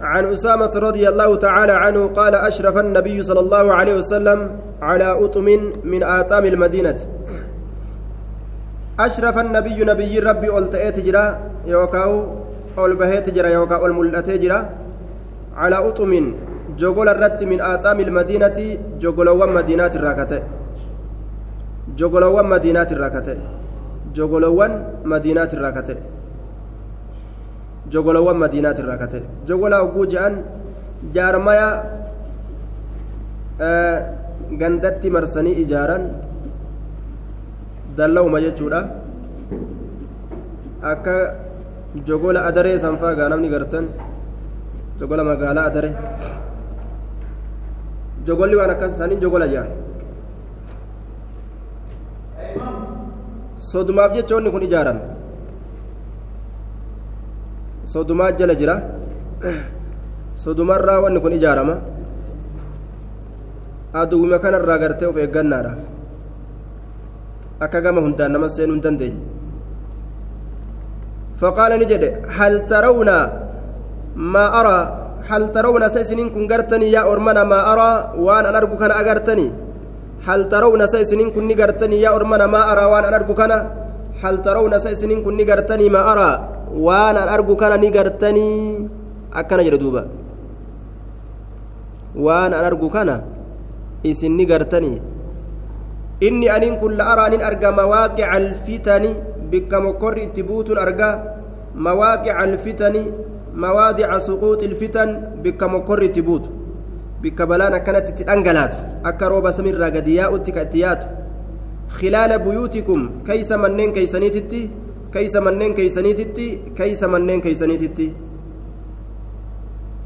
عن 0.00 0.24
أسامة 0.32 0.70
رضي 0.74 1.08
الله 1.08 1.36
تعالى 1.36 1.72
عنه 1.72 2.06
قال 2.06 2.34
أشرف 2.34 2.76
النبي 2.78 3.22
صلى 3.22 3.40
الله 3.40 3.72
عليه 3.72 3.94
وسلم 3.96 4.50
على 4.82 5.24
أطم 5.24 5.44
من 5.84 6.02
آتام 6.02 6.44
المدينة. 6.44 6.96
أشرف 9.00 9.38
النبي 9.38 9.84
نبي 9.84 10.18
ربي 10.18 10.58
ألتئت 10.58 11.00
جرا 11.00 11.38
يوكاو 11.66 12.12
ألبهت 12.78 13.30
جرا 13.30 13.48
يوكاو 13.48 13.86
الملأت 13.86 14.30
جرا. 14.30 14.60
على 15.56 15.76
أطم 15.88 16.12
جوغول 16.78 17.08
الرت 17.08 17.42
من 17.44 17.60
آتام 17.60 18.00
المدينة 18.00 18.58
جوغولوان 19.00 19.50
مدينات 19.52 19.96
الراكته 19.96 20.42
جوغولوان 21.98 22.46
مدينات 22.46 22.92
الراكته 22.92 23.36
جوغولوان 24.14 24.72
مدينات 25.04 25.54
الراكته 25.54 25.96
jogolawwan 27.92 28.38
madiinaati 28.42 28.80
irraa 28.82 28.98
kate 29.02 29.18
jogolaa 29.48 29.82
hogguu 29.84 30.06
je'an 30.12 30.34
jaarmaya 31.16 31.68
gandatti 34.60 35.10
marsanii 35.16 35.54
ijaaran 35.64 36.04
dalla'uma 37.96 38.40
jechuudha 38.46 38.80
akka 40.92 41.14
jogola 42.08 42.40
adaree 42.50 42.78
sanfaa 42.84 43.14
gaa 43.18 43.28
namni 43.32 43.48
gartan 43.54 43.86
jogola 45.00 45.24
magaalaa 45.30 45.66
adare 45.70 45.90
jogolli 48.26 48.56
waan 48.60 48.70
akkas 48.74 48.92
isaanii 48.96 49.20
jogola 49.24 49.46
jedhan 49.52 49.70
sodumaaf 53.70 54.12
jechoonni 54.16 54.50
kun 54.54 54.62
ijaarame 54.68 55.13
sodumaa 57.92 58.32
jala 58.38 58.54
jira 58.60 58.76
sodumarraa 60.44 61.02
wanni 61.04 61.20
kun 61.24 61.36
ijaarama 61.38 61.76
aduwwima 64.00 64.38
kanarraa 64.44 64.78
gartee 64.82 65.08
of 65.10 65.16
eeggannaadhaaf 65.24 65.80
akka 67.64 67.84
gama 67.86 68.00
hundaan 68.06 68.32
nama 68.34 68.48
seenuu 68.56 68.76
hin 68.76 68.84
dandeenye 68.88 69.22
فقال 71.40 71.72
نجد 71.82 72.02
هل 72.38 72.52
ترون 72.70 73.10
ما 74.34 74.44
أرى 74.60 74.78
هل 75.30 75.42
ترون 75.52 75.84
سيسنين 75.94 76.28
كن 76.34 76.44
قرتني 76.50 76.86
يا 76.96 77.02
أرمنا 77.12 77.42
ما 77.44 77.60
أرى 77.72 77.90
وأنا 78.26 78.48
أرجو 78.58 78.76
كان 78.78 78.92
أقرتني 79.00 79.46
هل 80.26 80.40
ترون 80.52 80.82
سيسنين 80.94 81.30
كن 81.34 81.50
قرتني 81.60 81.96
يا 82.04 82.10
أرمنا 82.16 82.46
ما 82.54 82.60
أرى 82.72 82.84
وأنا 82.92 83.08
أرجو 84.14 84.22
كان 84.22 84.32
هل 84.32 84.42
ترون 84.42 84.78
سيسنين 84.78 85.24
كن 85.24 85.40
قرتني 85.50 85.88
ما 85.88 86.12
أرى 86.12 86.54
waan 86.74 87.16
an 87.16 87.28
argu 87.30 87.54
kana 87.56 87.78
ni 87.78 87.90
gartanii 87.90 88.88
akkana 89.32 89.62
jedhe 89.62 89.78
duuba 89.78 90.02
waan 92.14 92.52
an 92.52 92.64
argu 92.64 92.90
kana 92.90 93.22
isin 94.02 94.34
ni 94.36 94.46
gartanii 94.46 94.98
inni 96.20 96.48
aniin 96.50 96.78
kun 96.82 96.96
la 96.98 97.04
araa 97.14 97.28
nin 97.30 97.42
arga 97.42 97.70
mawaaqica 97.72 98.30
alfitani 98.30 99.14
bikka 99.50 99.80
mokkorri 99.80 100.24
itti 100.26 100.42
buutun 100.42 100.78
arga 100.78 101.08
mawaaqica 101.86 102.38
alfitani 102.42 103.02
mawaadica 103.54 104.18
suquuxi 104.20 104.66
ilfitan 104.66 105.38
bikka 105.42 105.68
mokkorri 105.68 106.06
itti 106.10 106.22
buutu 106.22 106.50
bikka 107.22 107.46
balaan 107.46 107.74
akkanatti 107.78 108.10
itti 108.12 108.24
dhangalaatu 108.24 108.78
akka 109.10 109.28
rooba 109.30 109.52
samirraa 109.52 109.90
gadi 109.94 110.18
yaa'utti 110.18 110.52
ka 110.52 110.62
itti 110.66 110.82
yaatu 110.82 111.06
khilaala 111.96 112.38
buyuutikum 112.38 113.00
keeysa 113.26 113.58
manneen 113.58 113.92
keeysaniititti 113.92 114.60
keeysa 115.14 115.40
manneen 115.40 115.74
keeysaniititti 115.74 116.46
keeysa 116.74 117.08
manneen 117.08 117.40
keeysaniititti 117.40 118.06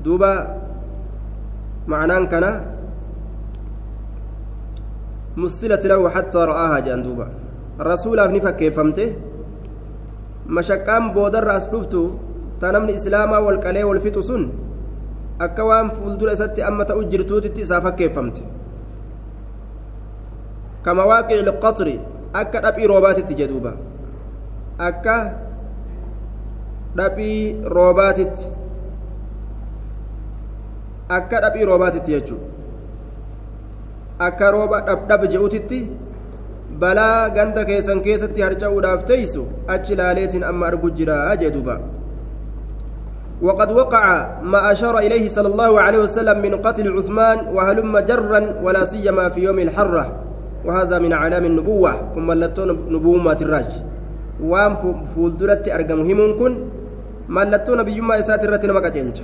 duuba 0.04 0.32
معنان 1.88 2.28
كان 2.28 2.44
مثلت 5.36 5.82
له 5.90 6.00
حتى 6.14 6.38
رآها 6.50 6.78
جان 6.86 7.00
دوبا 7.02 7.26
رسول 7.80 8.18
أفني 8.20 8.40
فكيفمته 8.44 9.08
مشكام 10.56 11.04
بودر 11.16 11.44
راس 11.48 11.66
دفتو 11.72 12.02
تنمني 12.60 12.94
إسلاما 13.00 13.38
والقلي 13.44 13.82
والفتو 13.88 14.22
سن 14.30 14.44
akka 15.38 15.62
waan 15.62 15.88
fuuldura 15.94 16.34
isatti 16.34 16.60
amma 16.68 16.82
ta'u 16.88 17.02
jirtuutitti 17.10 17.62
isaa 17.62 17.78
fakkeeffamte 17.84 18.42
kama 20.82 21.06
waaqici 21.10 21.42
liqaxri 21.48 21.96
akka 22.42 22.60
dhaphii 22.64 22.86
roobaatitti 22.92 23.34
jedhuuba 23.40 23.72
akka 24.88 25.16
dhaphii 27.00 27.40
roobaatitti 27.78 28.46
akka 31.18 31.40
dhaphii 31.46 31.68
roobaatitti 31.72 32.12
jechuudha 32.16 32.46
akka 34.28 34.50
rooba 34.50 34.80
dhabdhab 34.90 35.28
je'utitti 35.34 35.80
balaa 36.80 37.30
ganda 37.36 37.64
keessan 37.68 38.02
keessatti 38.06 38.42
harca'uudhaaf 38.46 39.04
teeysu 39.10 39.46
achi 39.76 39.96
laaleetiin 40.00 40.44
amma 40.50 40.66
argu 40.72 40.90
jira 40.90 41.36
jedhuuba. 41.44 41.78
وقد 43.42 43.70
وقع 43.70 44.04
ما 44.42 44.72
أشار 44.72 44.98
إليه 44.98 45.28
صلى 45.30 45.48
الله 45.48 45.80
عليه 45.80 45.98
وسلم 45.98 46.42
من 46.42 46.54
قتل 46.58 46.86
عثمان 46.98 47.38
وهلم 47.54 47.98
جرا 47.98 48.40
ولا 48.62 48.84
سيما 48.84 49.28
في 49.28 49.40
يوم 49.46 49.58
الحرة 49.58 50.04
وهذا 50.68 50.96
من 51.04 51.12
علام 51.12 51.44
النبوة 51.50 51.92
كما 52.12 52.34
لتون 52.36 52.68
نبوة 52.92 53.40
الراج 53.46 53.70
وام 54.50 54.72
فولدرت 55.12 55.64
أرقم 55.76 56.00
همون 56.08 56.32
كن 56.38 56.52
ما 57.34 57.42
لتون 57.52 57.80
بيما 57.88 58.14
إسات 58.20 58.44
الرتين 58.44 58.72
مكتلج 58.76 59.18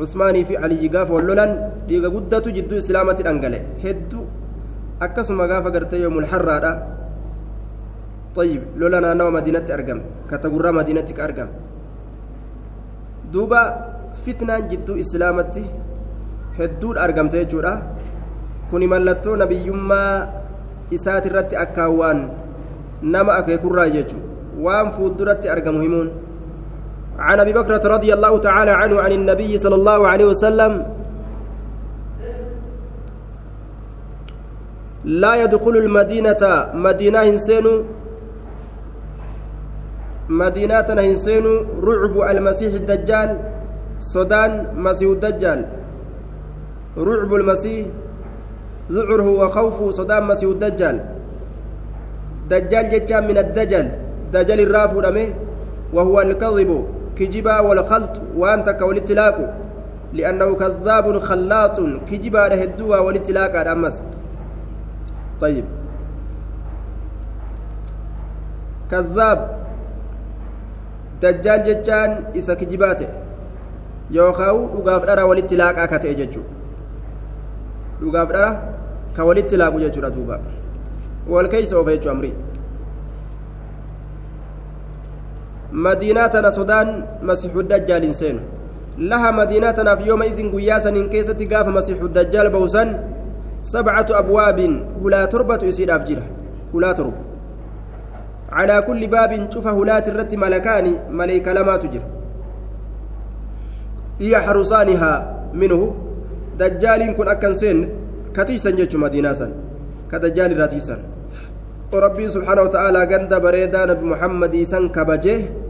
عثماني 0.00 0.44
في 0.48 0.54
علي 0.62 0.76
جقاف 0.84 1.08
واللولان 1.10 1.50
ديغا 1.88 2.08
قدة 2.14 2.46
جدو 2.56 2.74
إسلامة 2.82 3.18
الأنقلة. 3.24 3.60
هدو 3.84 4.20
أكسم 5.04 5.38
قاف 5.50 5.64
قرت 5.74 5.92
يوم 6.04 6.16
الحرة 6.22 6.68
طيب 8.36 8.62
لولا 8.80 9.12
أنا 9.12 9.24
مدينة 9.36 9.66
أرقم. 9.76 9.98
كتقرى 10.30 10.70
مدينتك 10.78 11.20
أرقم. 11.20 11.48
duuba 13.32 13.60
fitnaan 14.24 14.68
jidduu 14.70 14.96
islaamatti 15.02 15.62
hedduudha 16.58 17.00
argamte 17.06 17.36
jechuudha 17.42 17.72
kuni 18.72 18.86
mallattoo 18.88 19.36
nabiyyummaa 19.36 20.16
isaati 20.96 21.28
irratti 21.32 21.56
akkaan 21.64 21.96
waan 22.00 22.20
nama 23.14 23.38
akeekurraa 23.40 23.88
jechuudha. 23.96 24.28
Waan 24.64 24.92
fuulduratti 24.96 25.48
argamu 25.54 25.80
himuun. 25.86 26.10
عن 27.18 27.40
ابي 27.40 27.52
بكرة 27.52 27.84
رضي 27.86 28.10
الله 28.14 28.38
تعالى 28.38 28.70
عنه 28.70 28.96
عن 29.00 29.12
النبي 29.12 29.58
صلى 29.58 29.74
الله 29.74 30.00
عليه 30.08 30.24
وسلم 30.32 30.72
لا 35.04 35.34
يدخل 35.44 35.76
المدينة 35.76 36.42
مدينة 36.74 37.22
إنسان 37.22 37.66
مدينة 40.28 40.88
هنسين 40.88 41.46
رعب 41.84 42.14
المسيح 42.36 42.72
الدجال 42.74 43.30
صدان 43.98 44.52
مسيح 44.76 45.10
الدجال 45.10 45.60
رعب 46.98 47.34
المسيح 47.34 47.86
ذعره 48.90 49.28
وخوفه 49.30 49.90
صدان 49.90 50.22
مسيح 50.26 50.48
الدجال. 50.50 50.96
دجال 52.50 52.90
ججا 52.90 53.20
من 53.20 53.38
الدجل. 53.38 53.88
دجل 54.32 54.60
الراف 54.60 54.98
الأمه 54.98 55.28
وهو 55.92 56.20
الكذب 56.20 56.70
كجبا 57.16 57.60
والخلط 57.60 58.20
وأنت 58.36 58.70
كولتلاك 58.70 59.54
لأنه 60.12 60.54
كذاب 60.54 61.18
خلاط 61.18 61.80
كجبا 62.10 62.48
له 62.48 62.62
الدواء 62.64 63.04
والاتلاك 63.04 63.56
الأمس 63.56 64.02
طيب. 65.40 65.64
كذاب. 68.90 69.62
kijibaa 71.22 72.94
ta'e 72.94 73.08
yookaan 74.10 74.66
dhugaaf 74.74 75.06
dhara 75.06 75.26
walitti 75.26 75.56
laaqaa 75.56 75.86
ka 75.86 75.98
ta'e 75.98 76.14
jechuudha 76.14 76.54
dhugaaf 78.00 78.32
dhara 78.32 78.71
jechuudha 79.16 80.10
duuba 80.10 80.40
wal 81.28 81.48
keessa 81.48 81.78
oofa 81.78 81.90
jechuudha 81.90 82.10
amrii 82.10 82.34
madiinaa 85.72 86.28
tana 86.28 86.52
sodaan 86.52 87.04
masiixu 87.22 87.62
dajjaal 87.62 88.02
hin 88.02 88.14
seenu 88.14 88.40
laha 88.98 89.32
madiinaa 89.32 89.72
tanaaf 89.72 90.06
yooma 90.06 90.26
izin 90.26 90.50
guyyaa 90.50 90.80
saniin 90.80 91.08
keessatti 91.08 91.46
gaafa 91.46 91.70
masiixu 91.70 92.08
dajjaal 92.08 92.50
ba'usan 92.50 92.96
sabcatu 93.62 94.16
abwaabin 94.16 94.80
hulaa 95.02 95.26
torbatu 95.26 95.66
isiidhaaf 95.66 96.08
jira 96.08 96.22
hulaa 96.72 96.94
torba 96.94 97.32
على 98.52 98.82
كل 98.82 99.06
باب 99.06 99.48
شوف 99.52 99.66
هلات 99.66 100.08
الرت 100.08 100.34
ملكان 100.34 100.86
ملائكة 101.10 101.52
لما 101.52 101.76
تجر 101.76 102.02
يحرسانها 104.20 105.12
منه 105.54 105.94
دجال 106.58 107.16
كن 107.16 107.28
أكن 108.32 108.58
سن 108.58 108.70
كتيسا 108.70 108.70
جتش 108.70 108.96
مدينة 108.96 109.32
سن 109.32 109.50
كدجال 110.12 110.50
راتيسا 110.60 110.96
وربي 111.92 112.28
سبحانه 112.28 112.62
وتعالى 112.62 113.00
قند 113.12 113.32
بريدا 113.44 113.84
نبي 113.84 114.04
محمد 114.12 114.54
سن 114.72 114.88
كبجه 114.88 115.62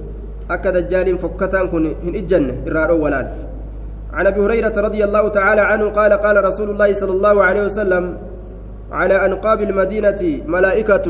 akka 0.49 0.73
dajjaaliin 0.75 1.19
fokkataan 1.23 1.69
kun 1.71 1.85
hin 2.05 2.15
ijjanne 2.15 2.55
irraa 2.67 2.87
dhoowwalaan 2.91 3.29
عن 4.13 4.27
أبي 4.27 4.41
هريرة 4.45 4.77
رضي 4.77 5.05
الله 5.05 5.29
تعالى 5.29 5.61
عنه 5.61 5.89
قال 5.89 6.13
قال 6.13 6.45
رسول 6.45 6.71
الله 6.71 6.95
صلى 7.01 7.13
الله 7.13 7.45
عليه 7.45 7.63
وسلم 7.65 8.05
على 8.93 9.17
أنقاب 9.27 9.61
المدينة 9.63 10.23
ملائكة 10.47 11.07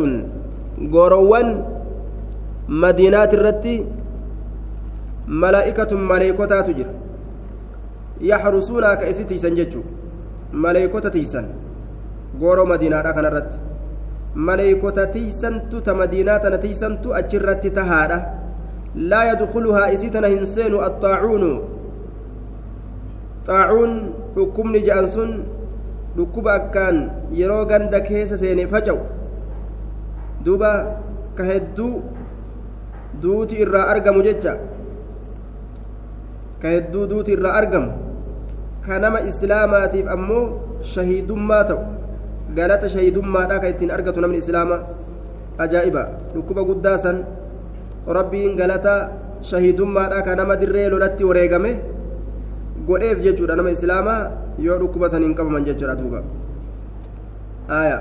غروان 0.95 1.49
مدينات 2.69 3.35
الرتي 3.35 3.77
ملائكة 5.27 5.97
ملائكة 5.97 6.61
تجر. 6.61 6.89
يحرسون 10.55 11.01
كايستي 11.01 11.03
سنججو 11.03 11.03
ملائكه 11.03 11.09
تيسن 11.09 11.47
غورو 12.41 12.65
مدينه 12.65 13.01
كان 13.03 13.27
الرت 13.27 13.53
ملائكه 14.37 15.05
تيسنت 15.05 15.73
تمدينات 15.77 16.45
تيسنت 16.63 17.05
اجرت 17.07 17.67
تهاده 17.67 18.19
لا 18.95 19.21
يدخلها 19.33 19.95
إسيتنا 19.95 20.29
هنسين 20.29 20.75
الطاعون 20.75 21.45
xaacuun 23.47 23.93
dhukkubni 24.35 24.81
ja'an 24.87 25.07
sun 25.15 25.31
dhukkuba 26.17 26.53
akkaan 26.59 26.97
yeroo 27.39 27.65
ganda 27.67 28.01
keessa 28.09 28.39
seene 28.39 28.67
faca'u 28.73 29.01
duuba 30.45 30.71
ka 31.37 31.43
hedduu 31.51 32.03
duuti 33.23 33.59
irraa 33.65 33.87
argamu 33.95 34.23
jecha 34.27 34.55
ka 36.63 36.69
hedduu 36.75 37.07
duuti 37.11 37.35
irraa 37.37 37.55
argamu 37.61 37.91
ka 38.87 38.99
nama 38.99 39.19
islaamaatiif 39.31 40.07
ammoo 40.17 40.45
shahiidummaa 40.95 41.65
ta'u 41.71 41.81
galata 42.57 42.89
shahiidummaadha 42.95 43.61
ka 43.63 43.69
ittiin 43.73 43.91
argatu 43.97 44.21
namni 44.25 44.39
islaamaa 44.45 44.81
ajaa'iba 45.65 46.03
dhukkuba 46.35 46.63
guddaa 46.71 46.99
san 47.05 47.25
rabbiin 48.19 48.57
galata 48.61 48.95
shahiidummaadha 49.51 50.23
ka 50.27 50.35
nama 50.41 50.57
dirree 50.63 50.89
lolatti 50.95 51.25
wareegame 51.29 51.73
godheef 52.89 53.23
jechuudha 53.27 53.57
nama 53.61 53.71
islaamaa 53.77 54.21
yoo 54.67 54.79
dhukkuba 54.83 55.11
saniin 55.15 55.35
qabaman 55.39 55.65
jechuudha 55.69 55.97
duuba 56.01 56.23
aya 57.81 57.99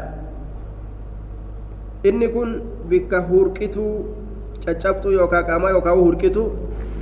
inni 2.09 2.27
kun 2.35 2.49
bikka 2.89 3.21
hurqituu 3.29 3.93
caccabxuu 4.65 5.13
yookaan 5.17 5.45
qaamaa 5.49 5.73
yookaan 5.75 6.01
hurqituu 6.07 6.47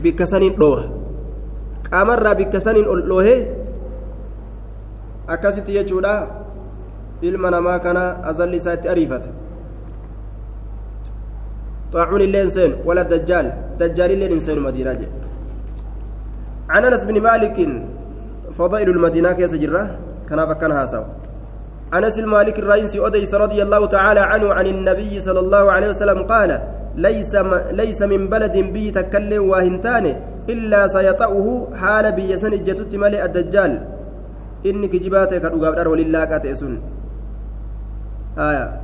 bikka 0.04 0.26
saniin 0.32 0.56
dhoora 0.60 0.84
qaamarraa 1.90 2.36
bikka 2.42 2.60
saniin 2.68 2.88
ol 2.94 3.02
dhoohee 3.10 3.40
akkasitti 5.34 5.74
jechuudha. 5.78 6.28
Ilma 7.22 7.50
namaa 7.52 7.80
kana 7.80 8.24
azalli 8.24 8.58
isaa 8.58 8.74
itti 8.80 8.90
ariifata 8.90 9.30
طاعون 11.94 12.22
اللين 12.22 12.50
سين 12.50 12.72
ولا 12.86 13.02
الدجال 13.02 13.46
دجال 13.80 14.12
اللين 14.12 14.40
سين 14.40 14.60
مدينة 14.60 14.94
جي. 14.94 15.08
عن 16.70 16.86
انس 16.86 17.04
بن 17.04 17.22
مالك 17.22 17.58
فضائل 18.54 18.90
المدينة 18.90 19.32
كيس 19.32 19.56
جره 19.56 19.84
كان 20.30 20.40
فكان 20.48 20.72
هاسو 20.72 21.04
انس 21.94 22.20
المالك 22.20 22.60
الرئيس 22.60 22.96
اوديس 22.96 23.36
رضي 23.36 23.60
الله 23.66 23.86
تعالى 23.86 24.20
عنه 24.20 24.54
عن 24.54 24.68
النبي 24.68 25.20
صلى 25.20 25.40
الله 25.40 25.72
عليه 25.72 25.90
وسلم 25.90 26.24
قال 26.24 26.62
ليس 26.96 27.36
ليس 27.82 28.02
من 28.02 28.30
بلد 28.30 28.58
به 28.74 28.92
تكلم 28.96 29.50
واهنتان 29.50 30.06
الا 30.50 30.88
سيطأه 30.88 31.68
حال 31.82 32.06
بيسن 32.12 32.52
جتت 32.64 32.96
ملئ 32.96 33.26
الدجال 33.26 33.72
انك 34.66 34.96
جباتك 34.96 35.42
كدغاب 35.42 35.76
دار 35.76 35.88
ولله 35.88 36.26
كاتسن 36.26 36.80
آية 38.38 38.82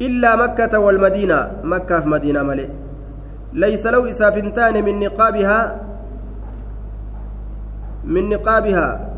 إلا 0.00 0.36
مكة 0.36 0.78
والمدينة 0.78 1.50
مكة 1.64 2.00
في 2.00 2.08
مدينة 2.08 2.42
ملئ 2.42 2.68
ليس 3.52 3.86
له 3.86 4.10
إسافنتان 4.10 4.84
من 4.84 4.98
نقابها 5.00 5.80
من 8.04 8.28
نقابها 8.28 9.10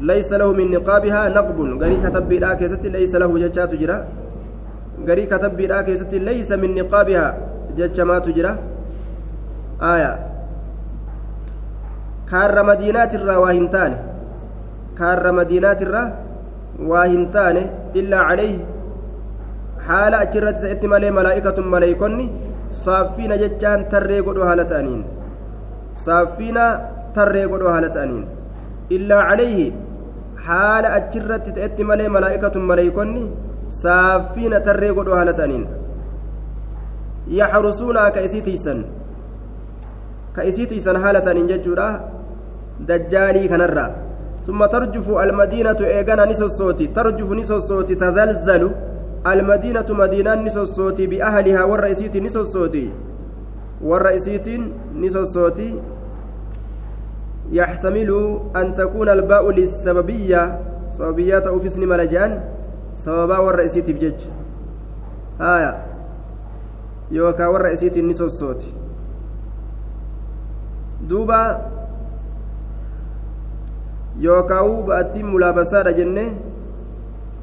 ليس 0.00 0.32
له 0.32 0.52
من 0.52 0.70
نقابها 0.70 1.28
نقب 1.28 1.58
غري 1.82 1.96
كتب 2.04 2.28
بلا 2.28 2.54
كيست 2.54 2.86
ليس 2.86 3.14
له 3.14 3.38
ججات 3.38 3.74
جرا 3.74 3.98
غري 5.06 5.26
كتب 5.26 5.56
بلا 5.56 5.82
كيست 5.82 6.14
ليس 6.14 6.52
من 6.52 6.74
aayaa 9.80 10.16
kaarra 12.30 12.64
madiinaatirraa 12.70 13.40
waa 13.40 13.52
hin 13.58 13.68
taane. 13.74 13.96
Kaarra 14.98 15.32
madiinaatirraa 15.38 16.06
waa 16.90 17.04
hin 17.04 17.26
taane 17.36 17.62
illaa 18.02 18.24
calayhi. 18.30 18.60
Haala 19.88 20.20
achirratti 20.24 20.62
ta'etti 20.66 20.88
malee 20.94 21.10
malaa'ikatun 21.18 21.66
maleeykonni 21.74 22.26
saaffiina 22.84 23.36
jechaan 23.42 23.84
tarree 23.94 24.22
godhoo 24.28 24.46
haala 24.50 24.64
ta'aniin. 24.72 25.04
Saaffiina 26.04 26.64
tarree 27.18 27.46
godhoo 27.52 27.72
haala 27.76 27.88
ta'aniin. 27.96 28.24
Illaa 28.96 29.22
calayhi 29.30 29.66
haala 30.48 30.94
achirratti 30.98 31.52
ta'etti 31.58 31.84
malee 31.90 32.08
malaa'ikatun 32.16 32.64
maleeykonni 32.70 33.24
saaffiina 33.82 34.60
tarree 34.60 34.92
godhoo 34.98 35.16
haala 35.20 35.32
ta'aniin. 35.40 35.64
Yaxrusuuna 37.40 38.00
aka 38.10 38.20
isii 38.28 38.42
tiisan. 38.48 38.84
Tiisan 40.34 40.96
haala 40.96 41.20
ta'aniin 41.20 41.48
jechuudha 41.48 42.00
dajjaalii 42.88 43.48
kanarraa 43.48 44.04
ثم 44.44 44.60
ترجف 44.60 45.08
المدينة 45.08 45.80
إيغانا 45.80 46.24
نسوسوتي 46.24 46.86
ترجف 46.86 47.32
نسوسوتي 47.32 47.94
تزلزل. 47.94 48.70
المدينة 49.24 49.88
مدينة 49.88 50.34
نسوسوتي 50.34 51.06
بأهلها 51.06 51.64
والرئيسيت 51.64 52.16
نسوسوتي. 52.16 52.92
والرئيسيت 53.80 54.48
نسوسوتي. 55.00 55.80
يحتمل 57.52 58.10
أن 58.56 58.74
تكون 58.74 59.08
الباء 59.08 59.50
للسببية 59.50 60.42
سببية 60.92 61.44
أو 61.48 61.56
في 61.64 61.66
اسم 61.66 61.88
ملجان 61.88 62.44
سببا 62.94 63.38
والرئيسيت 63.38 63.90
بجج 63.90 64.20
آية. 65.40 65.72
يوكا 67.10 67.46
والرئيسيت 67.46 67.96
نسوسوتي. 67.98 68.83
دوبا 71.08 71.42
يوكاو 74.18 74.82
بأتي 74.82 75.22
ملابسة 75.22 75.90
جنة 75.90 76.26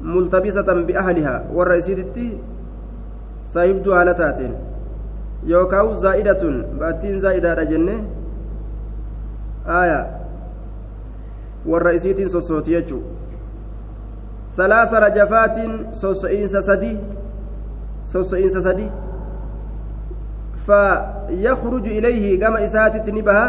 ملتبسة 0.02 0.68
بأهلها 0.82 1.44
والرئيسيتي 1.54 2.38
سايبدو 3.44 3.92
على 3.92 4.14
تاتين 4.14 4.54
يوكاو 5.46 5.94
زائدة 5.94 6.42
بأتين 6.80 7.20
زائدة 7.20 7.64
جنة 7.64 8.04
آية 9.66 10.00
والرئيسيتين 11.66 12.28
سوسوتيجو 12.28 13.00
ثلاث 14.56 14.94
رجفات 14.94 15.56
سوسئينس 15.92 16.56
سدي 16.56 16.98
سوسئينس 18.04 18.52
سدي 18.52 18.90
فيخرج 20.66 21.86
إليه 21.86 22.40
كما 22.40 22.64
إساتت 22.64 23.08
نبها 23.08 23.46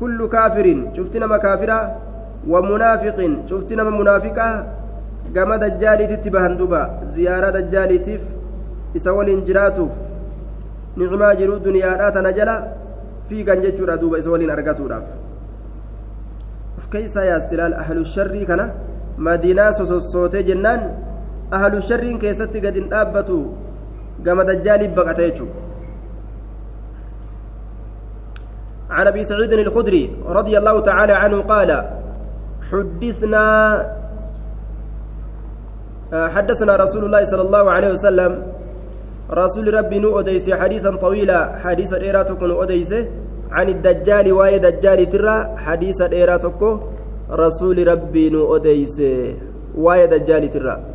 كل 0.00 0.28
كافر 0.28 0.66
شفتنا 0.96 1.26
مكافرة 1.26 1.78
ومنافق 2.48 3.18
شفتنا 3.50 3.82
منافقة 3.84 4.48
gama 5.34 5.56
dajjaaliititti 5.58 6.30
bahan 6.34 6.56
duba 6.58 6.80
ziyaaraa 7.14 7.52
dajjaaliitiif 7.56 8.22
isa 8.98 9.12
waliin 9.16 9.44
jiraatuuf 9.48 9.92
nicmaa 11.02 11.34
jiruu 11.40 11.58
duniyaadhaa 11.66 12.10
tana 12.16 12.32
jala 12.38 12.56
fiigan 13.28 13.62
jechuudha 13.64 13.96
duuba 14.02 14.18
isa 14.22 14.30
waliin 14.34 14.50
argatuudhaaf 14.56 15.06
of 16.78 16.88
keeysaa 16.94 17.24
yaastilaal 17.30 17.74
ahlu 17.84 18.04
sharrii 18.14 18.44
kana 18.50 18.68
madiinaa 19.28 19.72
sosossootee 19.80 20.42
jennaan 20.50 20.82
ahlu 21.60 21.82
sharriin 21.90 22.18
keessatti 22.26 22.64
gad 22.66 22.80
hin 22.80 22.90
dhaabbatu 22.94 23.38
gama 24.20 24.44
dajjaaliif 24.44 24.92
baqata 24.92 25.22
jechuudha. 25.28 25.56
عن 28.92 29.06
أبي 29.06 29.24
سعيد 29.24 29.52
الخدري 29.52 30.28
رضي 30.28 30.58
الله 30.58 30.80
تعالى 30.80 31.12
عنه 31.12 31.38
قال 31.48 31.70
حدثنا 32.68 33.44
حدثنا 36.12 36.76
رسول 36.76 37.02
الله 37.08 37.24
صلى 37.24 37.42
الله 37.42 37.64
عليه 37.70 37.90
وسلم. 37.96 38.32
رسول 39.32 39.74
ربي 39.74 39.98
نو 39.98 40.20
أديس 40.20 40.50
حديثا 40.50 41.00
طويلا 41.00 41.64
حديث 41.64 41.92
إيراتكم 41.92 42.50
أديس 42.52 42.92
عن 43.48 43.68
الدجال 43.68 44.32
واي 44.32 44.58
دجال 44.60 45.08
ترى 45.08 45.56
حديث 45.56 46.00
إيراتكم 46.12 46.80
رسول 47.32 47.88
ربي 47.88 48.30
نو 48.30 48.56
أديس 48.56 49.02
واي 49.72 50.06
دجال 50.06 50.50
ترى. 50.52 50.91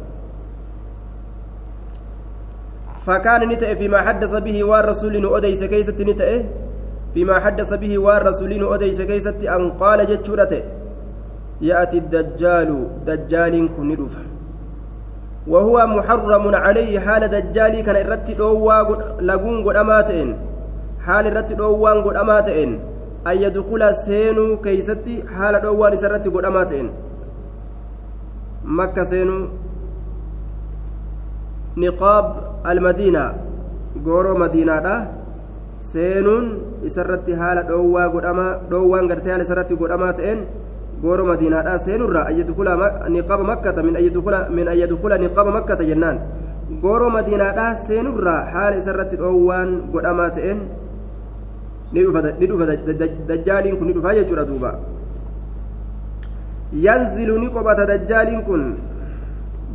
فكان 3.07 3.49
نتأ 3.49 3.73
فيما 3.73 3.99
حدث 4.01 4.33
به 4.35 4.63
والرسول 4.63 5.35
أديس 5.35 5.63
كيست 5.63 6.01
نتأ. 6.01 6.43
فيما 7.13 7.39
حدث 7.39 7.73
به 7.73 7.97
والرسول 7.97 8.73
أديس 8.73 9.01
كيست 9.01 9.43
أن 9.43 9.71
قال 9.71 10.05
جتشورته 10.05 10.61
يأتي 11.61 11.97
الدجال 11.97 12.87
دجال 13.05 13.69
كن 13.77 13.87
ندفه 13.87 14.23
وهو 15.47 15.87
محرم 15.87 16.55
عليه 16.55 16.99
حال 16.99 17.27
دجالي 17.27 17.81
كان 17.81 17.95
الرت 17.95 18.31
دوا 18.31 19.21
لغون 19.21 19.57
غدماتين 19.65 20.37
حال 21.05 21.27
الرت 21.27 21.53
دوان 21.53 21.97
غدماتين 21.97 22.79
أن 23.27 23.37
يدخل 23.37 23.95
سينو 23.95 24.57
كيستي 24.61 25.23
حال 25.27 25.61
دوان 25.61 25.97
سرت 25.97 26.27
غدماتين 26.27 26.91
مكة 28.65 29.03
سينو. 29.03 29.47
نقاب 31.77 32.46
المدينة 32.65 33.33
غورو 34.05 34.37
مدينة 34.37 35.07
seenuun 35.77 36.45
isarratti 36.89 37.37
haala 37.37 37.61
dhoowwaa 37.69 38.09
godhamaa 38.09 38.51
dhoowwaan 38.69 39.07
gartee 39.09 39.31
haala 39.31 39.45
isarratti 39.45 39.75
godhamaa 39.81 40.13
ta'een 40.19 40.39
gooro 41.01 41.25
madiinaadhaa 41.29 41.77
seenurraa 41.85 42.25
ayyadukula 42.31 42.73
niqaba 43.15 43.43
makkata 43.51 43.83
min 43.87 43.95
ayyadukula 43.99 44.39
min 44.57 44.67
ayyadukula 44.73 45.17
niqaba 45.23 45.51
makkata 45.57 45.85
jennaan 45.89 46.17
gooro 46.81 47.09
madiinaadhaa 47.17 47.69
seenurraa 47.87 48.41
haala 48.55 48.81
isarratti 48.81 49.21
dhoowwaan 49.21 49.71
godhamaa 49.93 50.29
ta'een 50.39 50.59
ni 51.93 52.47
dhufa 52.49 52.65
dajjaaliin 53.29 53.77
kun 53.77 53.87
ni 53.89 53.93
dhufaa 53.97 54.17
jechuudha 54.19 54.49
duuba 54.49 54.71
yanzilu 56.87 57.39
ni 57.45 57.49
qobata 57.57 57.89
dajjaaliin 57.93 58.43
kun 58.49 58.63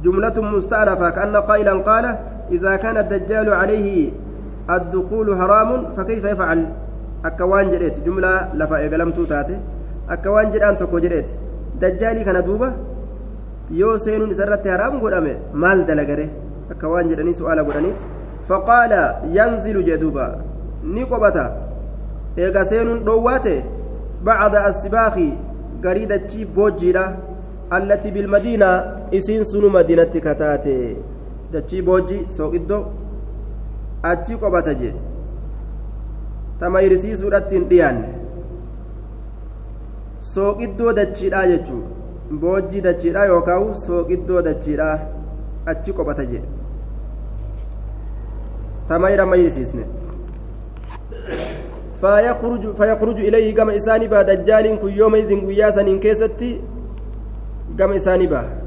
جملة 0.02 0.34
مستأنفة 0.34 1.10
كأن 1.10 1.36
قائلا 1.36 1.74
قال 1.86 2.04
إذا 2.50 2.76
كان 2.76 2.96
الدجال 2.96 3.52
عليه 3.52 4.10
الدخول 4.70 5.36
حرام 5.40 5.90
فكيف 5.90 6.24
يفعل 6.24 6.60
أكوان 7.24 7.70
جريت 7.70 8.00
جملة 8.00 8.54
لفا 8.54 8.76
إقلمتو 8.86 9.24
تاتي 9.24 9.56
أكوان 10.10 10.50
جران 10.50 10.76
تكو 10.76 10.98
جريت 10.98 11.30
دجالي 11.80 12.24
كان 12.24 12.44
دوبا 12.44 12.72
yoo 13.80 13.98
seenuun 14.04 14.32
isarratti 14.34 14.68
haraam 14.72 14.94
godhame 15.02 15.34
maal 15.62 15.84
dalagare 15.88 16.24
akka 16.72 16.88
waan 16.92 17.10
jedhanii 17.10 17.36
su'aala 17.38 17.62
godhaniiti 17.68 18.08
faqaala 18.48 19.00
yanzilu 19.36 19.84
jee 19.88 19.98
duuba 20.02 20.26
ni 20.94 21.04
qobata 21.12 21.44
eega 22.44 22.64
seenuun 22.70 23.00
dhoowwaate 23.06 23.54
bacda 24.26 24.64
assibaaki 24.70 25.28
garii 25.84 26.10
dachii 26.12 26.48
boojjiidha 26.56 27.04
allati 27.76 28.14
bilmadiinaa 28.16 28.76
isiin 29.18 29.44
sunu 29.52 29.70
madiinatti 29.76 30.24
kataate 30.26 30.76
dachii 31.54 31.82
boojji 31.88 32.18
sooqiddoo 32.36 32.82
achi 34.10 34.36
qobata 34.42 34.74
jee 34.82 34.92
tamayrisiisuudhatti 36.60 37.54
hin 37.58 37.68
dhiyaanne 37.72 38.10
sooqiddoo 40.32 40.92
dachiidhaa 41.00 41.46
jechuu 41.52 41.80
boojjii 42.44 42.84
dachiidhaa 42.88 43.24
yookaan 43.32 43.74
sooqiddoo 43.86 44.42
dachiidhaa 44.50 44.94
achi 45.74 45.92
qobata 45.98 46.24
jee 46.34 46.44
tamayra 48.92 49.26
mayrisiisne 49.34 49.84
فيخرج 52.02 52.76
فيخرج 52.76 53.18
إليه 53.20 53.54
كما 53.54 53.76
إساني 53.76 54.08
با 54.08 54.22
دجال 54.22 54.78
كن 54.82 54.88
يوم 54.90 55.14
إذن 55.14 55.46
قياسا 55.46 55.80
إن 55.80 56.00
كيستي 56.00 56.60
كما 57.78 57.96
إساني 57.96 58.26
با 58.26 58.61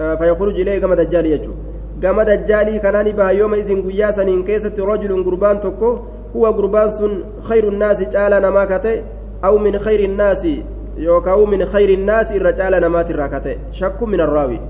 فيخرج 0.00 0.60
إليه 0.60 0.78
كما 0.78 0.94
دجال 0.94 1.26
يجو 1.26 1.52
dajjaalii 2.00 2.80
kanaani 2.80 3.12
baha 3.12 3.32
yooma 3.32 3.56
isin 3.56 3.82
guyyaa 3.82 4.12
saniin 4.12 4.44
keessatti 4.44 4.80
rajulun 4.80 5.24
gurbaan 5.24 5.60
tokko 5.60 5.88
huwa 6.32 6.52
gurbaan 6.52 6.90
sun 6.90 7.24
khayru 7.48 7.70
nnaasi 7.70 8.06
caala 8.06 8.40
namaa 8.40 8.66
kate 8.66 9.04
aw 9.42 9.58
min 9.58 9.78
khayri 9.78 10.08
nnaasi 10.08 10.64
yookaan 10.96 11.50
min 11.50 11.66
khayri 11.66 11.96
nnaasi 11.96 12.36
irra 12.40 12.52
caala 12.52 12.80
namaatirraa 12.80 13.28
kate 13.28 13.58
shakku 13.70 14.06
min 14.06 14.20
arraawi 14.20 14.60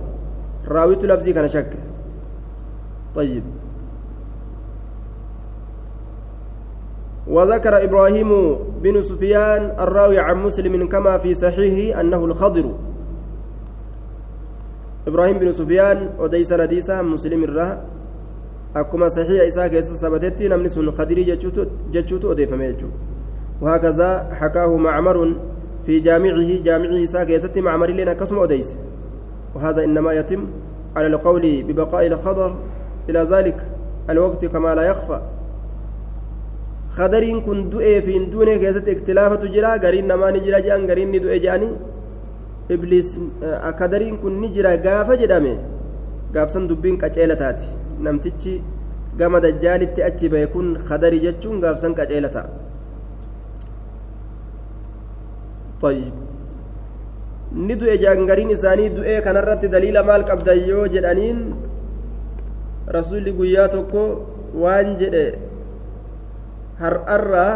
raawitu 0.75 1.07
labsii 1.07 1.35
kana 1.35 1.49
shakke 1.49 1.79
طيب 3.15 3.43
وذكر 7.29 7.85
إبراهيم 7.85 8.57
بن 8.83 9.03
سفيان 9.03 9.75
الراوي 9.81 10.19
عن 10.19 10.37
مسلم 10.43 10.89
كما 10.89 11.19
في 11.19 11.35
صحيحه 11.35 12.01
أنه 12.01 12.25
الخضر 12.25 12.75
إبراهيم 15.07 15.39
بن 15.39 15.53
سفيان 15.53 16.09
وديس 16.19 16.53
رديسا 16.53 17.03
مسلم 17.03 17.45
الراه 17.45 17.79
أكما 18.77 19.09
صحيح 19.09 19.43
إساء 19.47 19.69
كيس 19.69 19.93
سبتتي 19.93 20.49
نمني 20.49 20.69
سن 20.69 20.91
خدري 20.91 21.25
جتشوت 21.93 22.25
أديفم 22.25 22.63
يجو 22.63 22.87
وهكذا 23.61 24.29
حكاه 24.33 24.77
معمر 24.77 25.37
في 25.87 26.01
جامعه 26.01 26.63
جامعه 26.63 27.05
إساء 27.05 27.25
كيست 27.25 27.59
معمر 27.59 27.91
لنا 27.91 28.13
كسم 28.13 28.39
أديس. 28.39 28.77
وهذا 29.55 29.85
إنما 29.85 30.13
يتم 30.13 30.47
على 30.97 31.07
القول 31.07 31.63
ببقاء 31.63 32.07
الخضر. 32.07 32.57
إلى 33.09 33.21
ذلك 33.31 33.65
الوقت 34.11 34.45
كما 34.45 34.75
لا 34.75 34.83
يخفى. 34.83 35.21
خدرين 36.91 37.41
كن 37.41 37.71
دؤي 37.71 38.03
في 38.03 38.19
دونه 38.19 38.57
كيست 38.57 38.89
اختلافة 38.89 39.49
جرا. 39.49 39.77
قرين 39.77 40.07
نماني 40.07 40.41
جرا 40.41 40.59
جان 40.59 40.91
قرين 40.91 41.09
ندؤي 41.09 41.39
جاني. 41.39 41.71
Ibliis 42.71 43.19
akadariin 43.71 44.19
kun 44.23 44.41
ni 44.41 44.49
jira. 44.55 44.77
Gaafa 44.77 45.17
jedhame 45.23 45.59
gaafsan 46.33 46.69
dubbiin 46.69 46.99
qaceela 46.99 47.37
taati. 47.37 47.67
Namtichi 48.01 48.63
gama 49.19 49.41
dajjaalitti 49.41 50.03
achi 50.03 50.29
bahe 50.29 50.47
kun 50.47 50.75
kadari 50.89 51.21
jechuun 51.27 51.61
gaafsan 51.61 51.95
qaceela 51.95 52.29
ta'a. 52.29 52.49
Ni 57.53 57.75
du'e 57.75 57.97
jaangariin 57.99 58.51
isaanii 58.55 58.91
du'ee 58.97 59.21
kanarratti 59.27 59.69
daliila 59.69 60.03
maal 60.09 60.25
qabdan 60.29 60.59
yoo 60.69 60.87
jedhaniin 60.95 61.39
rasuulli 62.97 63.33
guyyaa 63.39 63.69
tokko 63.75 64.03
waan 64.65 64.93
jedhe 65.01 65.25
har'arraa 66.83 67.53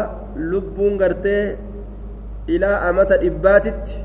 lubbuun 0.51 0.97
gartee 1.03 1.57
ilaa 2.57 2.77
amata 2.89 3.17
dhibbaatitti 3.23 4.01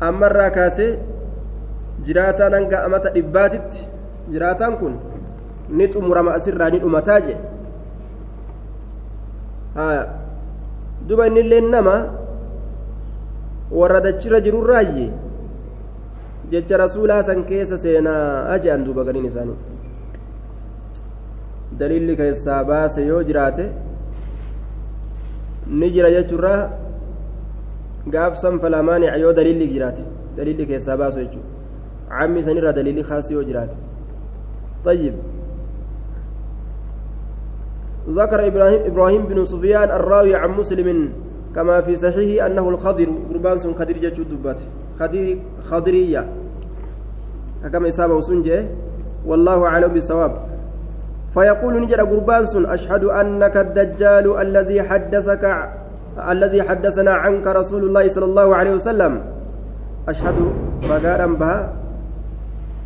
ammarraa 0.00 0.50
kaasee 0.56 0.90
jiraataan 2.06 2.54
hanga 2.58 2.84
amata 2.86 3.10
dhibbaatitti 3.16 3.80
jiraataan 4.32 4.76
kun 4.80 4.94
ni 5.78 5.84
xumurama 5.92 6.30
asirraa 6.38 6.70
ni 6.70 6.78
dhumataa 6.84 7.20
jedhe 7.26 7.40
duba 11.08 11.26
innillee 11.28 11.60
nama 11.60 11.94
warra 13.80 14.00
dachirra 14.06 14.40
jirurraayye 14.46 15.06
jecha 16.50 16.76
rasuulaa 16.84 17.22
san 17.28 17.44
keessa 17.50 17.78
seenaa 17.84 18.58
je'an 18.64 18.84
duuba 18.86 19.04
galiin 19.08 19.26
isaanii 19.30 19.56
daliilli 21.78 22.16
keessaa 22.20 22.60
baase 22.70 23.00
yoo 23.06 23.22
jiraate 23.28 23.64
ni 25.80 25.90
jira 25.94 26.10
jechuurraa 26.16 26.60
gaafsan 28.10 28.60
falamaanic 28.60 29.16
yoo 29.18 29.32
daliilli 29.32 29.68
jiraate. 29.68 30.04
Daliilli 30.36 30.66
keessaa 30.66 30.96
baasu 30.96 31.18
jechuudha. 31.18 31.48
Cammi 32.08 32.44
sanirraa 32.44 32.72
daliilli 32.72 33.02
kaasi 33.02 33.34
yoo 33.34 33.44
jiraate. 33.44 33.76
طيب 34.84 35.14
ذكر 38.08 38.46
إبراهيم 38.46 38.80
إبراهيم 38.86 39.22
بن 39.26 39.44
سفيان 39.44 39.90
الراوي 39.90 40.34
عن 40.34 40.50
مسلم 40.50 41.12
كما 41.54 41.80
في 41.80 41.96
صحيحه 41.96 42.46
أنه 42.46 42.68
الخضر 42.68 43.08
قربان 43.30 43.58
سن 43.58 43.74
خضر 43.74 43.92
جتشو 43.92 44.22
دباته 44.22 44.64
خضر 45.00 45.36
خضرية 45.64 46.28
كما 47.72 47.88
إصابة 47.88 48.14
وسنجة 48.14 48.66
والله 49.26 49.64
أعلم 49.64 49.88
بالصواب 49.88 50.32
فيقول 51.28 51.80
نجد 51.80 52.00
قربان 52.00 52.46
سن 52.46 52.66
أشهد 52.66 53.04
أنك 53.04 53.56
الدجال 53.56 54.40
الذي 54.40 54.82
حدثك 54.82 55.44
الذي 56.14 56.62
حدثنا 56.62 57.12
عنك 57.12 57.46
رسول 57.46 57.82
الله 57.90 58.04
صلى 58.08 58.24
الله 58.24 58.48
عليه 58.56 58.72
وسلم. 58.78 59.12
أشهد 60.08 60.36
رقاء 60.86 61.20
بها. 61.34 61.58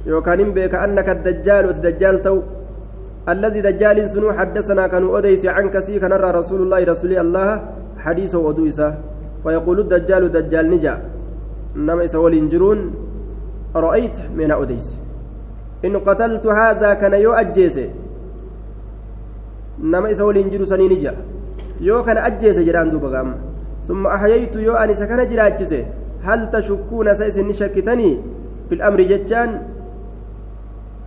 يوكان 0.07 0.41
بك 0.57 0.75
أنك 0.75 1.09
الدجال 1.09 1.63
وتدجال 1.67 2.23
تو. 2.23 2.41
الذي 3.29 3.61
دجال 3.61 4.09
سنو 4.09 4.33
حدثنا 4.33 4.87
كانوا 4.89 5.19
أديس 5.19 5.45
عنك 5.47 5.79
سي 5.85 6.01
كان 6.01 6.13
رسول 6.13 6.61
الله 6.65 6.81
رسول 6.85 7.13
الله 7.13 7.49
حديث 8.01 8.33
ودويسة 8.35 8.89
فيقول 9.45 9.79
الدجال 9.85 10.23
دجال 10.33 10.67
نجا. 10.71 10.95
إنما 11.77 12.03
يسوى 12.09 12.29
الإنجرون 12.33 12.79
رأيت 13.77 14.19
من 14.33 14.51
أديس. 14.51 14.97
إن 15.85 15.95
قتلت 16.01 16.47
هذا 16.47 16.95
كان 16.95 17.15
يؤجيس 17.15 17.77
إنما 19.85 20.09
يسوى 20.09 20.31
الإنجر 20.33 20.65
سني 20.65 20.89
نجا. 20.89 21.15
Yoo 21.81 22.03
kana 22.03 22.25
ajjeese 22.29 22.65
jedhaan 22.65 22.91
duuba 22.91 23.11
gaama 23.15 23.35
summa 23.87 24.11
ahyaytu 24.17 24.61
yoo 24.61 24.77
ani 24.83 24.93
isa 24.93 25.07
kana 25.07 25.27
jiraachise 25.27 25.87
hal 26.27 26.51
tashukkuuna 26.51 27.13
isa 27.19 27.27
isin 27.33 27.47
ni 27.47 27.55
shakkitanii 27.61 28.15
fil 28.69 28.83
amri 28.89 29.07
jechaan 29.13 29.51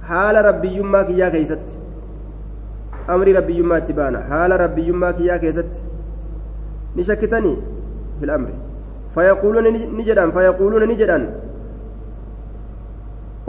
haala 0.09 0.41
rabbiyyummaa 0.49 1.03
kiyyaa 1.09 1.31
keeysatti 1.35 1.75
amrii 3.15 3.33
rabbiyyummaa 3.39 3.77
itti 3.83 3.93
baana 3.99 4.19
haala 4.31 4.57
rabbiyyummaa 4.63 5.13
kiyyaa 5.19 5.39
keessatti 5.43 5.81
ni 6.95 7.03
shakkitanii 7.09 7.57
fil 8.19 8.29
amri 8.37 8.53
fayaquuluuna 9.15 9.71
ni 9.97 10.03
jedhan 10.09 10.31
fayaquuluuna 10.37 10.85
ni 10.91 10.95
jedhan 11.01 11.23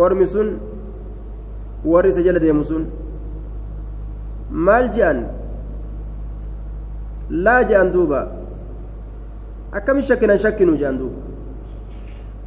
ormi 0.06 0.26
sun 0.34 0.48
warri 1.92 2.10
isa 2.14 2.22
jala 2.26 2.38
deemu 2.44 2.64
sun 2.64 2.84
maal 4.68 4.88
je'an 4.96 5.24
laa 7.32 7.64
je'an 7.64 7.90
duuba 7.92 8.22
akkami 9.80 10.02
shakkinan 10.02 10.38
shakkinu 10.38 10.76
je'an 10.76 10.98
duuba 10.98 11.20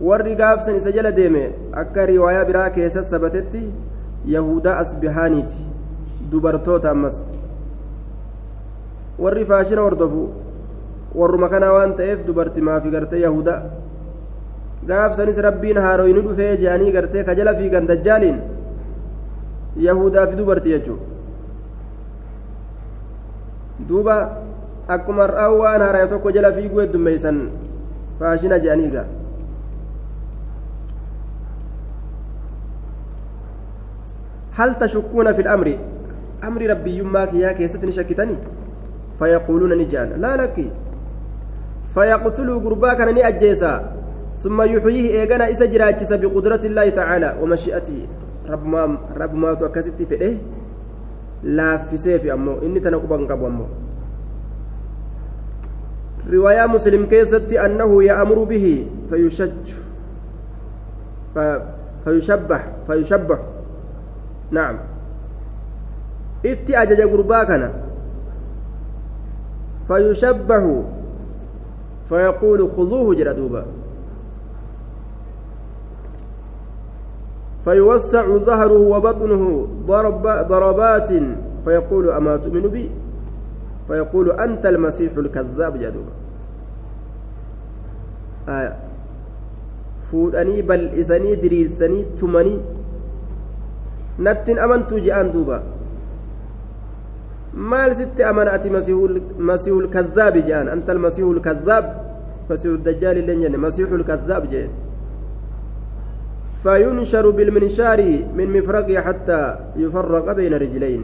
warri 0.09 0.35
gaafsan 0.35 0.75
isa 0.81 0.91
jala 0.91 1.11
deeme 1.11 1.43
akka 1.83 2.05
riwaayaa 2.11 2.45
biraa 2.49 2.69
keessa 2.75 3.03
sabatetti 3.03 3.63
yahudaa 4.35 4.75
asbihaaniiti 4.83 5.57
dubartoota 6.31 6.91
ammas 6.91 7.17
warri 9.25 9.45
faashina 9.51 9.81
hordofu 9.87 10.21
warruma 11.21 11.49
kanaa 11.55 11.73
waan 11.77 11.95
ta'eef 12.01 12.25
dubartimaafi 12.27 12.89
gartee 12.95 13.21
yahudaa 13.25 13.59
gaafsanis 14.91 15.37
rabbiin 15.47 15.77
haaroyni 15.87 16.21
dhufee 16.29 16.53
je'anii 16.63 16.91
gartee 16.97 17.23
ka 17.29 17.35
jala 17.41 17.53
fiigan 17.59 17.87
dajjaaliin 17.91 18.41
yahudaa 19.89 20.27
fi 20.31 20.35
dubarti 20.41 20.69
jechuudha 20.75 21.03
duuba 23.87 24.15
akkuma 24.87 25.25
har'aa 25.27 25.51
waan 25.51 25.81
haaraya 25.81 26.07
tokko 26.07 26.31
jala 26.31 26.53
fiiguu 26.53 26.81
heddummeeysan 26.85 27.37
faashina 28.19 28.59
je'anii 28.59 28.91
gaa 28.97 29.07
هل 34.55 34.79
تشكون 34.79 35.33
في 35.33 35.41
الأمر 35.41 35.67
أمر 36.43 36.61
ربي 36.69 36.97
يماك 36.97 37.33
يا 37.33 37.51
كيستني 37.51 37.91
شكتني 37.91 38.35
فيقولون 39.19 39.77
نجان 39.77 40.09
لا 40.15 40.35
لك 40.39 40.71
فيقتلوا 41.93 42.59
قرباك 42.63 43.01
أنني 43.01 43.27
أجيسا 43.27 43.91
ثم 44.39 44.61
يحييه 44.61 45.21
إيغانا 45.21 45.51
إسا 45.51 45.65
جراجس 45.65 46.13
بقدرة 46.13 46.63
الله 46.65 46.89
تعالى 46.89 47.35
ومشيئته 47.41 47.99
رب 48.47 48.65
ما 48.65 48.97
رب 49.17 49.33
ما 49.35 49.53
توكست 49.53 49.99
في 50.01 50.15
إيه 50.21 50.37
لا 51.43 51.77
في 51.77 51.97
سيف 51.97 52.25
أمو 52.25 52.63
إني 52.63 52.79
تنقبان 52.79 53.27
قبو 53.27 53.47
أمو 53.47 53.65
رواية 56.33 56.65
مسلم 56.65 57.05
كيست 57.05 57.53
أنه 57.53 58.03
يأمر 58.03 58.43
به 58.43 58.87
فيشج 59.09 59.67
فيشبح 62.05 62.61
فيشبح 62.87 63.39
نعم. 64.51 64.77
itti 66.45 66.75
ajaja 66.75 67.07
gurbaa 67.07 67.45
kana 67.45 67.69
fayushabbahu 69.89 70.85
fayaquulu 72.09 72.67
khuduuhu 72.69 73.15
jedha 73.15 73.33
duuba 73.33 73.65
فيوسع 77.65 78.37
ظهره 78.37 78.77
وبطنه 78.77 79.67
ضرب 79.87 80.23
ضربات. 80.47 81.09
فيقول 81.65 82.09
أما 82.09 82.37
تؤمن 82.37 82.61
بي؟ 82.69 82.91
فيقول 83.87 84.31
أنت 84.31 84.65
المسيح 84.65 85.11
الكذاب 85.17 85.73
جدوبا 85.77 86.13
آية 88.49 88.75
فودني 90.11 90.61
بل 90.61 90.81
إسني 90.99 91.35
دريسني 91.35 92.05
تمني 92.17 92.55
نتن 94.19 94.57
أمنت 94.59 94.93
جاءن 94.93 95.31
دوبا 95.31 95.63
maal 97.55 97.95
sitti 97.95 98.19
amana 98.23 98.51
ati 98.51 98.69
masiihul 98.69 99.87
kazzaabi 99.87 100.41
jedhan 100.43 100.67
anta 100.67 100.91
almasiihul 100.91 101.39
kazzaab 101.39 101.85
masiihul 102.49 102.83
dajjaal 102.83 103.17
illee 103.17 103.35
jenne 103.41 103.57
masiihul 103.57 104.03
kazzaab 104.03 104.51
jee 104.51 104.69
فينشر 106.65 107.29
بالمنشار 107.29 107.99
من 108.37 108.47
مفرقه 108.57 109.01
حتى 109.01 109.41
يفرق 109.77 110.31
بين 110.33 110.53
رجلين 110.53 111.01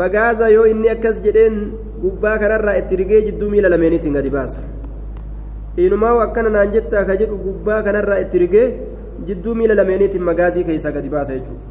magaaza 0.00 0.48
yoo 0.56 0.66
inni 0.72 0.88
akkas 0.94 1.16
jedheen 1.26 1.56
gubbaa 2.02 2.36
kanarraa 2.42 2.76
itti 2.82 2.96
rigee 3.00 3.20
jidduu 3.26 3.50
miila 3.54 3.68
lameeniitiin 3.74 4.14
gadi 4.18 4.30
baasa 4.36 4.60
inumaa 5.86 6.14
akkana 6.22 6.50
naan 6.54 6.72
jettaa 6.76 7.04
ka 7.10 7.16
jedhu 7.20 7.36
gubbaa 7.44 7.82
kanarraa 7.88 8.18
itti 8.24 8.38
rigee 8.44 8.66
jidduu 9.28 9.54
miila 9.60 9.74
lameeniitiin 9.80 10.24
magaazii 10.30 10.64
keessaa 10.70 10.94
gadi 10.96 11.08
baasa 11.16 11.36
jechuudha 11.38 11.70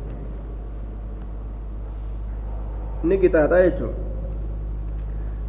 ni 3.04 3.18
qixaaxa 3.26 3.66
jechuudha 3.68 4.10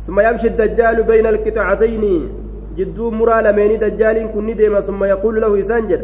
ثم 0.06 0.20
يمشي 0.20 0.46
الدجال 0.52 1.02
بين 1.02 1.26
القطعتين 1.26 2.04
جدو 2.78 3.11
مرا 3.11 3.37
لميني 3.46 3.76
دجال 3.76 4.16
كن 4.35 4.48
ديما 4.56 4.80
ثم 4.80 5.04
يقول 5.04 5.40
له 5.40 5.61
إسانجد 5.61 6.02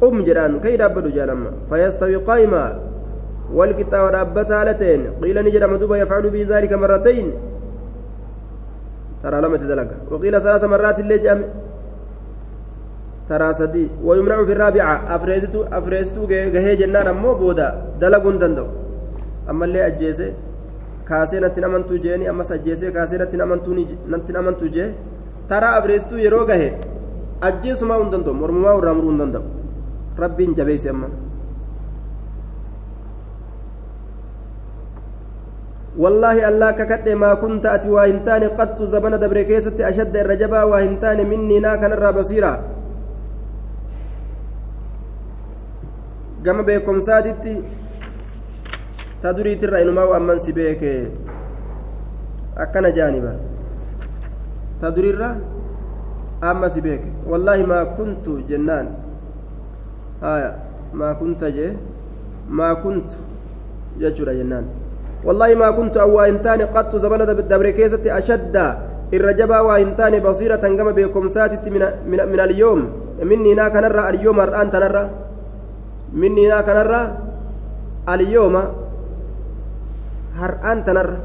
قم 0.00 0.24
جران 0.26 0.60
كي 0.60 0.76
ربدو 0.76 1.08
جانما 1.16 1.50
فيستوي 1.70 2.16
قائما 2.16 2.64
والقطع 3.54 4.04
ورابتا 4.04 4.64
لتين 4.64 5.00
قيل 5.22 5.44
نجد 5.44 5.64
مدوبا 5.64 5.96
يفعل 5.96 6.30
به 6.30 6.46
ذلك 6.48 6.72
مرتين 6.72 7.32
ترى 9.22 9.40
لم 9.40 9.56
تدلق 9.56 9.88
وقيل 10.10 10.34
ثلاث 10.42 10.64
مرات 10.64 10.98
اللي 11.00 11.18
جام 11.18 11.40
ترى 13.28 13.52
سدي 13.52 13.88
ويمنع 14.04 14.44
في 14.44 14.52
الرابعة 14.52 14.94
أفريستو 15.16 15.62
أفريستو 15.72 16.26
جهي 16.26 16.76
جنان 16.76 17.06
أمو 17.06 17.34
بودا 17.34 17.68
دلقون 18.00 18.38
دندو 18.38 18.66
أما 19.50 19.64
اللي 19.64 20.34
amantuu 21.66 21.98
jeeni 21.98 22.26
ammas 22.26 22.50
ajjeesee 22.50 22.90
kaasee 22.90 23.18
natti 23.18 23.40
amantuu 24.38 24.68
jee 24.76 24.88
taraa 25.48 25.76
abreessituu 25.78 26.18
yeroo 26.18 26.44
gahe 26.46 26.68
ajjeesumaa 27.48 27.98
hin 28.00 28.10
danda'u 28.14 28.34
mormumaa 28.40 28.74
irraa 28.78 28.94
muruu 28.98 29.12
hin 29.12 29.20
danda'u 29.22 29.44
rabbiin 30.22 30.56
jabeesse 30.58 30.90
amma 30.90 31.10
waa 37.96 38.06
hin 38.06 38.20
taane 38.24 38.48
qattu 38.58 38.86
zabana 38.94 39.18
dabre 39.18 39.44
keessatti 39.50 39.84
ashadda 39.90 40.20
irra 40.24 40.36
jabaa 40.42 40.64
waa 40.72 40.80
hin 40.84 40.96
taane 41.04 41.24
minnii 41.32 41.60
naa 41.66 41.76
kanarraa 41.84 42.12
basiiraa 42.18 42.58
gama 46.44 46.62
beekomsaatitti 46.68 47.54
ta 49.22 49.32
duriitirra 49.36 49.80
inumaa 49.86 50.08
amman 50.20 50.38
si 50.46 50.52
beeke 50.60 50.92
akkana 52.66 52.90
jaaniba 52.98 53.32
ta 54.80 54.90
durirra 54.90 55.30
amma 56.40 56.68
si 56.68 56.80
beeke 56.80 57.08
wallaahi 57.32 57.64
maa 57.72 57.84
kuntu 57.98 58.40
jennaan 58.48 58.88
haya 60.20 60.50
maa 60.92 61.14
kunta 61.20 61.50
jee 61.56 61.70
maa 62.60 62.74
kuntu 62.84 63.16
jechuudha 64.00 64.34
jennaan 64.40 64.66
hin 65.24 66.38
taane 66.42 66.64
qattu 66.74 66.98
zabana 66.98 67.26
dabre 67.26 67.72
keessatti 67.72 68.10
ashadda 68.10 68.64
irra 69.12 69.32
jabaa 69.34 69.62
waa 69.62 69.78
hin 69.78 69.94
taane 69.96 70.20
basiiratan 70.20 70.76
gama 70.76 70.92
beekomsaatitti 70.92 71.70
min 71.70 72.40
alyoom 72.40 72.80
minniinaa 73.24 73.70
kanarra 73.70 74.06
alyooma 74.10 74.42
har'aan 74.46 74.70
tanarra 74.70 75.04
minniinaa 76.12 76.62
kanarra 76.62 77.00
alyooma 78.06 78.62
har'aan 80.40 80.84
tanarra 80.84 81.18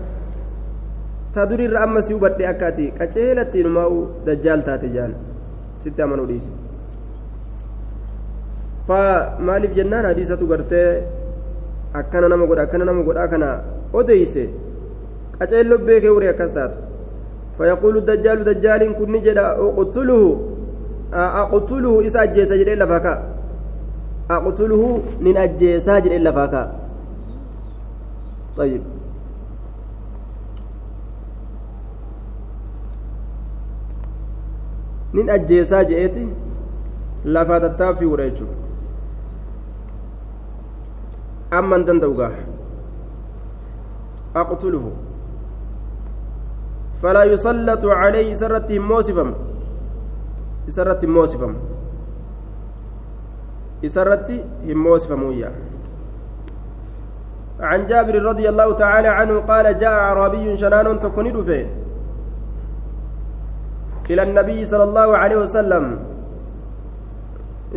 ta 1.34 1.46
durirra 1.46 1.84
amma 1.84 2.02
si 2.02 2.14
hubadhe 2.14 2.46
akka 2.48 2.68
ati 2.72 2.92
qaceelatti 2.98 3.60
inumaa'u 3.64 4.26
dajjaal 4.26 4.62
taate 4.68 4.88
jaan 4.96 5.16
sitti 5.84 6.02
amanuu 6.02 6.28
dhiise 6.32 6.52
fa 8.88 9.02
maaliif 9.40 9.74
jennaan 9.80 10.06
hadiisatu 10.12 10.48
gartee 10.48 11.04
akkana 11.94 12.28
nama 12.30 12.46
godha 12.46 12.64
akkana 12.68 12.86
nama 12.86 13.04
godhaa 13.04 13.28
kana 13.28 13.50
odeyse 13.94 14.44
qaceello 15.40 15.78
beekee 15.88 16.10
uree 16.18 16.32
akkas 16.36 16.54
taatu 16.54 16.80
فيقول 17.58 17.98
الدجال 17.98 18.44
دجال 18.44 18.82
كن 18.98 19.14
جدا 19.22 19.46
اقتله 19.52 20.24
اقتله 21.14 21.94
إسا 22.08 22.24
أجيسا 22.24 22.56
جدا 22.56 22.76
لفاكا 22.76 23.14
اقتله 24.32 24.84
نين 25.22 25.38
أجيسا 25.38 26.00
جدا 26.00 26.18
لفاكا 26.18 26.64
طيب 28.58 28.82
nin 35.14 35.30
ajjeesaa 35.30 35.84
je'eeti 35.88 36.22
lafaa 37.36 37.60
tattaaffii 37.64 38.08
godha 38.12 38.28
jechuudha 38.30 38.56
amman 41.58 41.84
danda'u 41.90 42.14
gaa 42.20 42.30
yusallatu 47.32 47.90
calayhi 47.90 48.32
isarratti 48.32 48.74
hin 48.74 48.86
moosifamu 48.92 49.36
isarratti 50.68 51.06
hin 51.06 51.14
moosifamu 51.16 51.58
isarratti 53.90 54.40
hin 54.70 54.78
moosifamuyya 54.88 55.52
عن 57.62 57.86
جابر 57.88 58.16
رضي 58.26 58.50
الله 58.50 58.74
تعالى 58.74 59.08
عنه 59.08 59.40
قال 59.46 59.78
جاء 59.78 59.94
أعرابي 59.94 60.58
شنان 60.58 61.00
تكون 61.00 61.28
دفه 61.34 61.66
إلى 64.10 64.24
النبي 64.24 64.66
صلى 64.66 64.84
الله 64.84 65.10
عليه 65.18 65.38
وسلم 65.46 65.86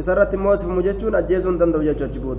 isarratti 0.00 0.36
immoo 0.36 0.56
sifamu 0.56 0.82
jechuun 0.82 1.14
ajjeesuu 1.14 1.50
hin 1.50 1.58
danda'u 1.58 1.84
jechuu 1.84 2.34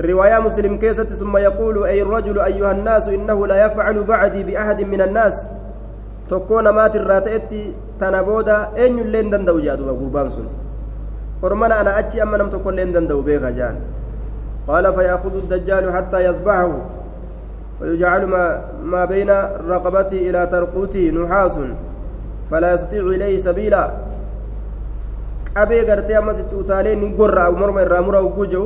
رواية 0.00 0.38
مسلم 0.38 0.76
كيست 0.78 1.12
ثم 1.12 1.36
يقول 1.36 1.84
أي 1.84 2.02
الرجل 2.02 2.40
أيها 2.40 2.72
الناس 2.72 3.08
إنه 3.08 3.46
لا 3.46 3.66
يفعل 3.66 4.04
بعدي 4.04 4.42
بأحد 4.42 4.82
من 4.82 5.00
الناس. 5.00 5.48
تكون 6.28 6.68
مات 6.68 6.96
الراتئتي 6.96 7.74
تنبودا 8.00 8.68
أين 8.76 8.98
يلين 8.98 9.30
دندو 9.30 9.60
جادو 9.60 9.84
غربان 9.84 10.30
سن 10.30 10.46
ورمنا 11.42 11.80
أنا 11.80 11.98
أتي 11.98 12.22
أما 12.22 12.36
نم 12.38 12.48
تكون 12.50 12.74
لين 12.74 12.92
دندو 12.92 13.22
بيغا 13.22 13.50
جان. 13.50 13.76
قال 14.68 14.92
فيأخذ 14.94 15.34
الدجال 15.36 15.92
حتى 15.92 16.18
يصبحه. 16.24 16.72
ويجعل 17.80 18.24
ما, 18.26 18.64
ما 18.84 19.04
بين 19.04 19.30
رقبتي 19.68 20.30
إلى 20.30 20.46
ترقوتي 20.46 21.10
نحاس. 21.10 21.58
فلا 22.50 22.72
يستطيع 22.74 23.02
إليه 23.02 23.38
سبيلا. 23.40 23.90
أبي 25.56 25.80
قرتي 25.90 26.18
أما 26.18 26.32
ست 26.32 26.52
أتالين 26.54 27.16
قرى 27.18 27.44
أو 27.46 27.52
مرمى 27.52 27.82
الرامرة 27.82 28.20
وقوجه 28.20 28.64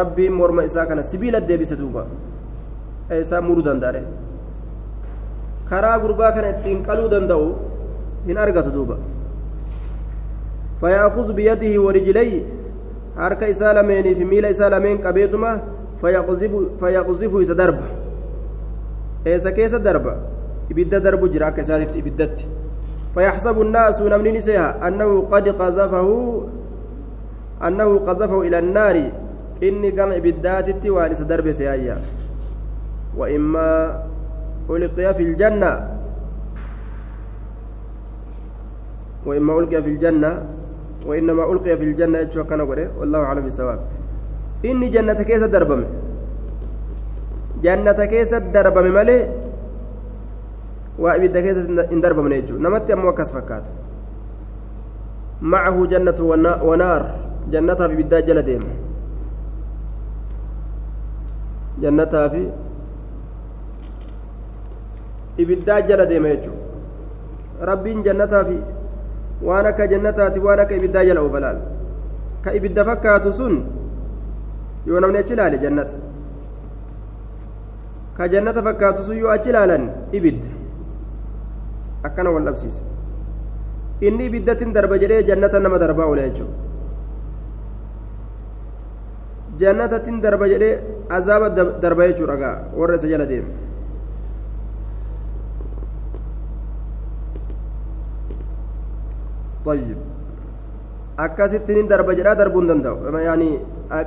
rabbiin 0.00 0.32
morma 0.40 0.64
isaa 0.68 0.86
kana 0.90 1.02
sibiila 1.10 1.40
deebise 1.40 1.76
duuba 1.80 2.06
isaa 3.20 3.40
muruu 3.46 3.64
danda'e 3.68 4.02
karaa 5.70 5.96
gurbaa 6.04 6.32
kana 6.36 6.48
ittiin 6.56 6.82
qaluu 6.88 7.08
danda'u 7.16 7.48
hin 8.28 8.38
argatu 8.46 8.70
duuba 8.78 8.98
فيأخذ 10.80 11.32
بيده 11.32 11.72
ورجليه 11.80 12.42
harka 13.16 13.48
isaa 13.48 13.72
lameenii 13.72 14.14
fi 14.14 14.24
miila 14.24 14.48
isaa 14.50 14.68
lameen 14.70 14.98
qabeetuma 14.98 15.60
fayaquzifu 16.80 17.40
isa 17.42 17.54
darba 17.54 17.86
eessa 19.24 19.52
keessa 19.52 19.78
darba 19.78 20.16
ibidda 20.70 21.00
darbu 21.00 21.28
jira 21.28 21.46
akka 21.46 21.62
isaatitti 21.62 21.98
ibiddatti 21.98 22.44
فيحسب 23.14 23.60
الناس 23.62 24.02
نمني 24.02 24.32
نسيها 24.32 24.88
أنه 24.88 25.10
قد 25.30 25.48
قذفه 25.48 26.08
أنه 27.66 27.98
قذفه 27.98 28.40
إلى 28.42 28.58
النار 28.58 28.96
inni 29.60 29.92
gama 29.92 30.16
ibiddaatitti 30.16 30.90
waan 30.90 31.12
isa 31.12 31.24
darbe 31.24 31.52
seeyayya 31.52 31.98
وإما 33.14 34.02
ألقي 34.70 35.14
في 35.14 35.22
الجنة. 35.22 35.72
وإما 39.26 39.52
ألقي 39.58 39.82
في 39.82 39.90
الجنة. 39.94 40.32
وإنما 41.06 41.52
ألقي 41.52 41.76
في 41.78 41.84
الجنة 41.94 42.20
أجوا 42.20 42.44
كان 42.50 42.60
والله 42.98 43.18
أعلم 43.22 43.46
بالصواب. 43.46 43.80
إني 44.64 44.88
جنة 44.88 45.22
كيس 45.22 45.42
دربم 45.46 45.84
جنة 47.62 48.04
كيس 48.04 48.34
دربم 48.34 48.86
ملي. 48.94 49.30
وأبدا 50.98 51.40
كيس 51.40 51.56
إن 51.94 52.00
دربم 52.02 52.28
نيجو. 52.28 52.58
نمت 52.58 52.90
أمو 52.90 53.14
كس 53.14 53.30
فكات. 53.30 53.64
معه 55.42 55.86
جنة 55.86 56.18
ونار. 56.68 57.02
جنتها 57.52 57.88
في 57.88 57.94
بدا 57.94 58.20
جل 58.26 58.42
ديم 58.42 58.64
jannataa 61.82 62.28
fi 62.30 62.42
ibiddaa 65.42 65.80
jala 65.88 66.06
deema 66.06 66.28
jechuudha. 66.28 66.62
Rabbiin 67.70 68.02
jannataa 68.06 68.44
fi 68.44 68.56
waan 69.48 69.66
akka 69.66 69.86
jannataati 69.92 70.40
waan 70.46 70.60
akka 70.64 70.74
ibiddaa 70.80 71.04
jala 71.08 71.20
oofalaal 71.26 71.58
ka 72.44 72.52
ibidda 72.58 72.84
fakkaatu 72.84 73.32
sun 73.32 73.54
yoo 74.86 75.00
namni 75.00 75.18
achi 75.18 75.32
ilaale 75.36 75.58
jannata. 75.64 75.94
Ka 78.16 78.28
jannata 78.28 78.62
fakkaatu 78.62 79.02
sun 79.06 79.16
yoo 79.22 79.30
achi 79.36 79.50
ilaalan 79.50 79.84
ibidda. 80.12 80.48
Akkana 82.06 82.30
wal 82.30 82.44
dhabsiisa. 82.44 82.82
Inni 84.00 84.26
ibiddatin 84.30 84.72
darba 84.72 84.98
jedhee 84.98 85.22
jannata 85.30 85.60
nama 85.60 85.78
darbaa 85.78 86.06
oole 86.06 86.22
jechuudha. 86.28 86.56
Jannatatin 89.58 90.20
darba 90.20 90.48
jedhee 90.52 90.93
darba 91.08 92.08
jechuudha 92.08 92.36
gaa 92.36 92.56
warra 92.76 92.96
isa 92.96 93.08
jala 93.08 93.26
deeme 93.26 93.52
طيب 99.64 99.96
akkasittiin 101.16 101.88
darba 101.88 102.12
jedhaa 102.18 102.36
darbuu 102.36 102.60
hin 102.60 102.68
danda'u 102.68 103.20
yaani 103.26 103.50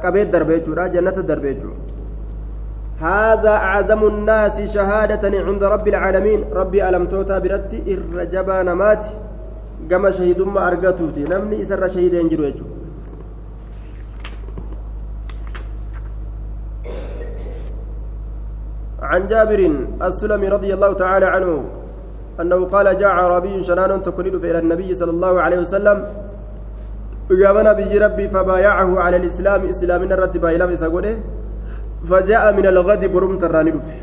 qabeet 0.04 0.32
darbe 0.32 0.54
jechuudha 0.58 0.90
jannata 0.96 1.22
darbe 1.30 1.50
jechuudha 1.54 1.88
هذا 2.98 3.50
أعظم 3.50 4.08
الناس 4.08 4.62
شهادة 4.62 5.24
عند 5.48 5.64
رب 5.64 5.88
العالمين 5.88 6.40
ربي 6.54 6.90
ألم 6.90 7.06
توتا 7.06 7.40
برتي 7.40 7.78
إر 7.94 8.02
نمات 8.70 9.06
كما 9.90 10.12
شهيد 10.12 10.42
ما 10.42 10.68
أرقتوتي 10.68 11.24
نمني 11.24 11.62
إسر 11.62 11.88
شهيد 11.88 12.14
ينجر 12.14 12.42
يجو 12.44 12.66
عن 19.10 19.22
جابر 19.32 19.62
السلمي 20.08 20.48
رضي 20.56 20.70
الله 20.76 20.91
تعالى 21.04 21.28
عنه 21.36 21.52
أنه 22.41 22.60
قال 22.74 22.88
جاء 23.02 23.12
عربي 23.24 23.63
شنان 23.67 23.91
تكلل 24.08 24.36
إلى 24.50 24.60
النبي 24.63 24.89
صلى 25.00 25.12
الله 25.15 25.34
عليه 25.46 25.60
وسلم. 25.63 25.98
قام 27.41 27.58
نبي 27.70 27.91
ربي 28.06 28.26
فبايعه 28.36 28.89
على 29.04 29.17
الإسلام 29.22 29.62
إسلام 29.74 30.02
الرتب 30.04 30.43
إلى 30.46 30.63
مسجده 30.72 31.13
فجاء 32.10 32.43
من 32.58 32.65
الغد 32.74 33.04
برم 33.13 33.34
تراني 33.43 33.72
دفه 33.76 33.98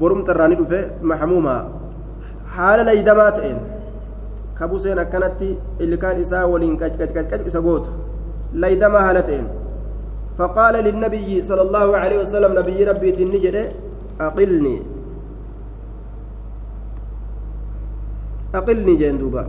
برم 0.00 0.20
تراني 0.28 0.54
دفه 0.60 0.82
محموما. 1.10 1.56
حال 2.54 2.78
ليدمات 2.86 3.38
إن. 3.48 3.58
كبوسين 4.58 5.02
كانت 5.12 5.40
اللي 5.80 5.96
كان 6.02 6.20
إساء 6.20 6.48
ولين 6.48 6.76
كج 6.80 6.94
كج 7.00 7.10
كج 7.16 7.26
كج 7.30 7.42
إساء 7.46 7.64
ليدما 8.52 9.00
هالتين 9.10 9.44
فقال 10.38 10.74
للنبي 10.86 11.42
صلى 11.42 11.62
الله 11.66 11.88
عليه 11.96 12.18
وسلم 12.22 12.58
نبي 12.58 12.84
ربي 12.90 13.12
تنجده 13.12 13.64
أقلني 14.20 14.76
أقلني 18.54 18.94
جين 18.96 19.18
دوبا 19.18 19.42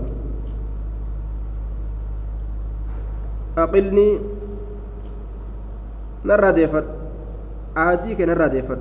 أقلني 3.58 4.08
نرى 6.26 6.52
ديفر 6.52 6.86
عاديك 7.76 8.22
نرى 8.22 8.50
ديفر 8.50 8.80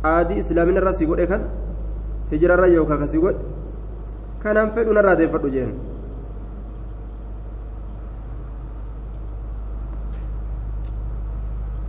aadii 0.00 0.40
islaamin 0.40 0.80
irra 0.80 0.92
si 0.96 1.04
godhe 1.04 1.26
kan 1.28 1.42
hijirarra 2.32 2.68
yookaan 2.72 3.04
kasi 3.04 3.20
godhe 3.20 3.36
kanaan 4.42 4.72
fedhu 4.72 4.96
narraa 4.96 5.16
deeffadhu 5.20 5.50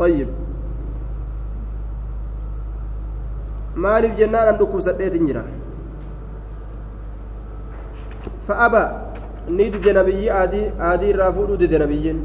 طيب 0.01 0.27
an 3.81 4.57
dhukkubsadheetin 4.59 5.25
jira 5.29 5.43
fa'aba 8.47 8.83
ni 9.57 9.69
dide 9.73 9.91
nabiyyi 9.93 10.27
aadii 10.29 11.09
irraa 11.13 11.31
fuudhuu 11.37 11.57
dide 11.61 11.77
nabiyyiin 11.83 12.19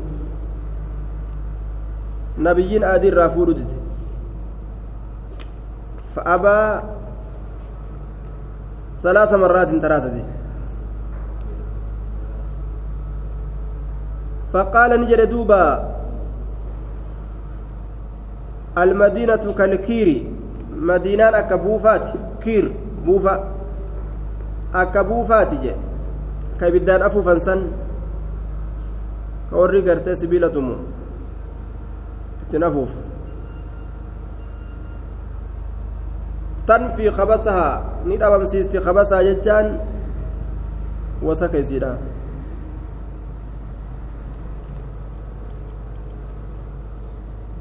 nabiyyiin 2.48 2.84
aadii 2.92 3.10
irraa 3.12 3.28
fuudhuu 3.36 3.58
dide 3.60 3.76
fa'abaa 6.16 6.82
salaasa 9.04 9.38
marraatin 9.44 9.80
taraasati 9.84 10.24
فقال 14.52 14.90
نجد 15.00 15.20
دوبا 15.28 15.95
المدينة 18.78 19.44
كالكير. 19.58 20.08
مدينة 20.76 21.24
أكبوفات 21.24 22.08
كير. 22.42 22.72
بوفا. 23.06 23.34
أكبوفات 24.74 25.54
جي. 25.54 25.72
كبدان 26.60 27.02
أفوفا 27.02 27.38
سن. 27.38 27.60
كوري 29.50 29.80
قرتي 29.90 30.14
سبيلتمو 30.14 30.76
تنفوف. 32.52 32.92
تنفي 36.66 37.10
خبثها. 37.10 37.84
ندأ 38.06 38.36
بمسيستي 38.36 38.80
خبثها 38.80 39.22
ججان 39.22 39.80
وسكيسيدا 41.22 41.98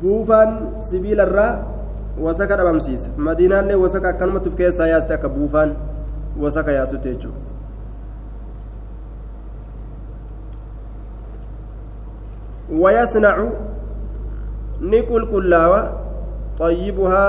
buufaan 0.06 0.54
sibiila 0.92 1.26
irraa 1.30 1.52
wasaka 2.28 2.58
dhabamsiisa 2.62 3.10
madiinaallee 3.30 3.82
wasaka 3.86 4.14
akkanumatti 4.14 4.50
uf 4.54 4.62
keessaa 4.62 4.88
yaaste 4.94 5.18
akka 5.18 5.30
buufaan 5.40 5.76
wasaka 6.46 6.72
yaasutti 6.80 7.10
jechuudha 7.16 7.44
ويصنع 12.84 13.36
نقول 14.82 15.24
كلاوة 15.32 15.82
طيبها 16.60 17.26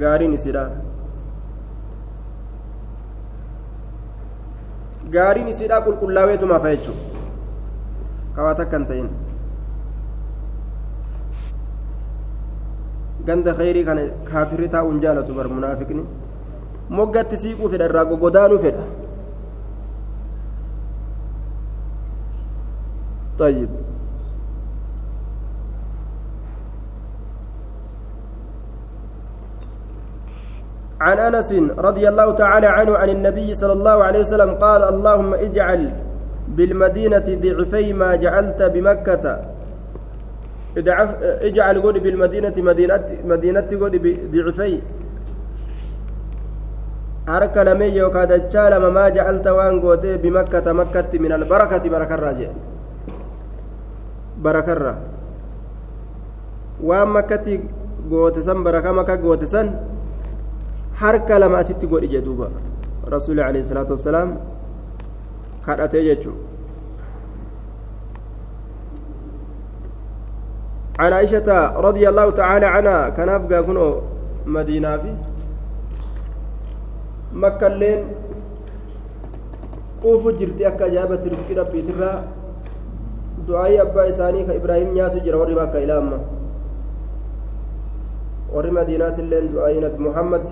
قارين 0.00 0.36
سلا 0.36 0.64
gaariin 5.14 5.48
isiidhaa 5.52 5.80
qulqullaaweetumaaf 5.86 6.64
jechuudha 6.68 7.20
kawaa 8.36 8.54
takka 8.60 8.78
hin 8.78 8.86
ta'in 8.90 9.08
ganda 13.26 13.54
khayrii 13.54 13.84
kana 13.84 14.02
kaafirri 14.30 14.68
taa'uun 14.68 15.00
jaalatu 15.04 15.34
bar 15.38 15.48
munaafiqni 15.56 16.04
moggatti 16.98 17.36
siiquu 17.44 17.70
fedha 17.72 17.88
irraa 17.90 18.04
gogodaanuu 18.12 18.60
fedha 18.66 18.84
طيب 23.38 23.68
عن 31.00 31.18
انس 31.18 31.52
رضي 31.78 32.08
الله 32.08 32.32
تعالى 32.32 32.66
عنه 32.66 32.96
عن 32.96 33.08
النبي 33.08 33.54
صلى 33.54 33.72
الله 33.72 34.04
عليه 34.04 34.20
وسلم 34.20 34.54
قال 34.54 34.82
اللهم 34.82 35.34
اجعل 35.34 35.92
بالمدينة 36.48 37.24
ضعفي 37.28 37.92
ما 37.92 38.16
جعلت 38.16 38.62
بمكة 38.62 39.53
اجعل 40.76 41.76
قول 41.82 41.96
بالمدينة 42.00 42.56
مدينة 42.58 43.06
مدينة 43.24 43.68
قول 43.80 43.94
ضعفي 44.32 44.80
harka 47.26 47.64
lamee 47.64 47.88
yookaan 47.96 48.28
dachaa 48.28 48.68
lama 48.70 48.90
maa 48.90 49.08
ja'alta 49.16 49.54
waan 49.56 49.80
gootee 49.80 50.18
bimakkata 50.18 50.74
makkatti 50.80 51.18
min 51.18 51.32
albarakati 51.32 51.88
barakarraa 51.94 52.32
jee 52.38 52.50
barakarra 54.44 54.92
waan 56.88 57.08
makkatti 57.16 57.60
goote 58.10 58.42
san 58.42 58.60
baraka 58.66 58.92
makka 58.92 59.16
goote 59.16 59.46
san 59.46 59.72
harka 61.00 61.38
lama 61.38 61.58
asitti 61.64 61.86
godhi 61.86 62.08
jee 62.12 62.20
duuba 62.26 62.50
rasuuli 63.16 63.40
alayhi 63.40 63.64
salaatu 63.70 63.92
wassalaam 63.96 64.36
kadhatee 65.66 66.04
jechuun 66.08 66.36
عن 70.98 71.12
عائشة 71.12 71.80
رضي 71.80 72.08
الله 72.08 72.30
تعالى 72.30 72.66
عنها 72.66 73.08
كان 73.08 73.28
أبقى 73.28 73.62
كنو 73.62 74.00
مدينة 74.46 74.96
في 74.96 75.14
مكة 77.32 77.66
اللين 77.66 78.04
jirti 80.38 80.66
akka 80.68 80.84
ajaa'ibatti 80.84 81.28
riskii 81.32 81.54
rabbiitirraa 81.56 82.16
du'aayii 83.48 83.78
abbaa 83.84 84.04
isaanii 84.12 84.44
ka 84.48 84.54
ibraahim 84.54 84.90
nyaatu 84.96 85.20
jira 85.24 85.38
warri 85.40 85.54
bakka 85.54 85.80
ilaa 85.80 85.96
amma 86.02 86.18
warri 88.54 88.70
madiinaatilleen 88.78 89.48
du'aayii 89.54 89.80
nabi 89.84 89.98
muhammad 90.08 90.44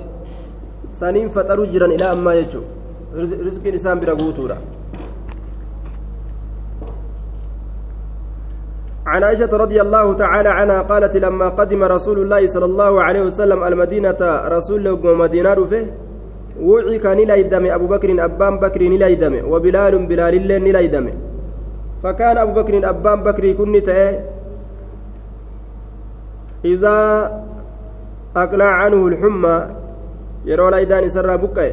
saniin 1.00 1.28
faxaruu 1.37 1.66
jiran 1.74 1.92
ilaa 1.96 2.11
ammaa 2.16 2.35
jechuu 2.40 2.64
riskiin 3.44 3.74
isaan 3.81 4.00
bira 4.00 4.14
guutuudha 4.22 4.57
عن 9.12 9.25
عائشة 9.25 9.53
رضي 9.64 9.79
الله 9.83 10.07
تعالى 10.12 10.48
عنها 10.48 10.83
قالت 10.83 11.16
لما 11.16 11.48
قدم 11.48 11.81
رسول 11.85 12.18
الله 12.22 12.46
صلى 12.46 12.64
الله 12.64 12.92
عليه 13.03 13.22
وسلم 13.29 13.64
المدينة 13.64 14.20
رسول 14.57 14.79
الله 14.88 15.14
مدينة 15.25 15.53
رفه 15.53 15.85
وعي 16.61 16.98
كان 16.98 17.16
نلايدم 17.20 17.64
أبو 17.77 17.87
بكر 17.87 18.09
أبان 18.25 18.55
بكر 18.64 18.81
نلايدم 18.94 19.35
وبلال 19.53 19.94
بلال 20.11 20.35
الله 20.40 20.59
نلايدم 20.59 21.07
فكان 22.03 22.37
أبو 22.44 22.53
بكر 22.61 22.75
أبان 22.92 23.18
بكر 23.29 23.44
كن 23.53 23.75
إذا 26.64 26.98
أقلع 28.37 28.70
عنه 28.83 29.01
الحمى 29.11 29.57
يرى 30.44 30.66
لايدان 30.70 31.05
سر 31.09 31.37
بكي 31.37 31.70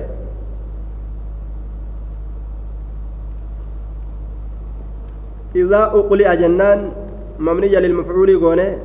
إذا 5.56 5.82
أقلع 6.00 6.34
جنان 6.34 6.92
مبنية 7.40 7.80
للمفعول 7.80 8.40
قونه 8.40 8.80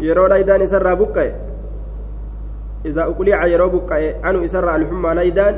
يرى 0.00 0.28
لايدان 0.28 0.66
سر 0.66 0.94
بكي 0.94 1.34
إذا 2.84 3.02
أقلع 3.02 3.46
يرى 3.46 3.68
بكي 3.68 4.14
عنه 4.22 4.46
سر 4.46 4.76
الحمى 4.76 5.14
لايدان 5.14 5.54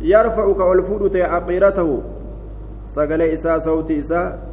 يرفع 0.00 0.52
كالفود 0.52 1.16
عقيرته 1.16 2.02
سقل 2.84 3.22
إساء 3.22 3.58
صوت 3.58 3.90
إساء. 3.90 4.48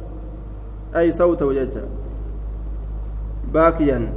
أي 0.96 1.10
صوته 1.10 1.52
ججا 1.52 1.84
باكيا. 3.52 4.12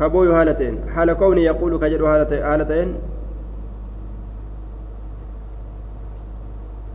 كبوي 0.00 0.32
هالتين 0.32 0.88
حال 0.88 1.12
كوني 1.12 1.44
يقول 1.44 1.78
كجر 1.78 2.06
هالتين 2.06 2.94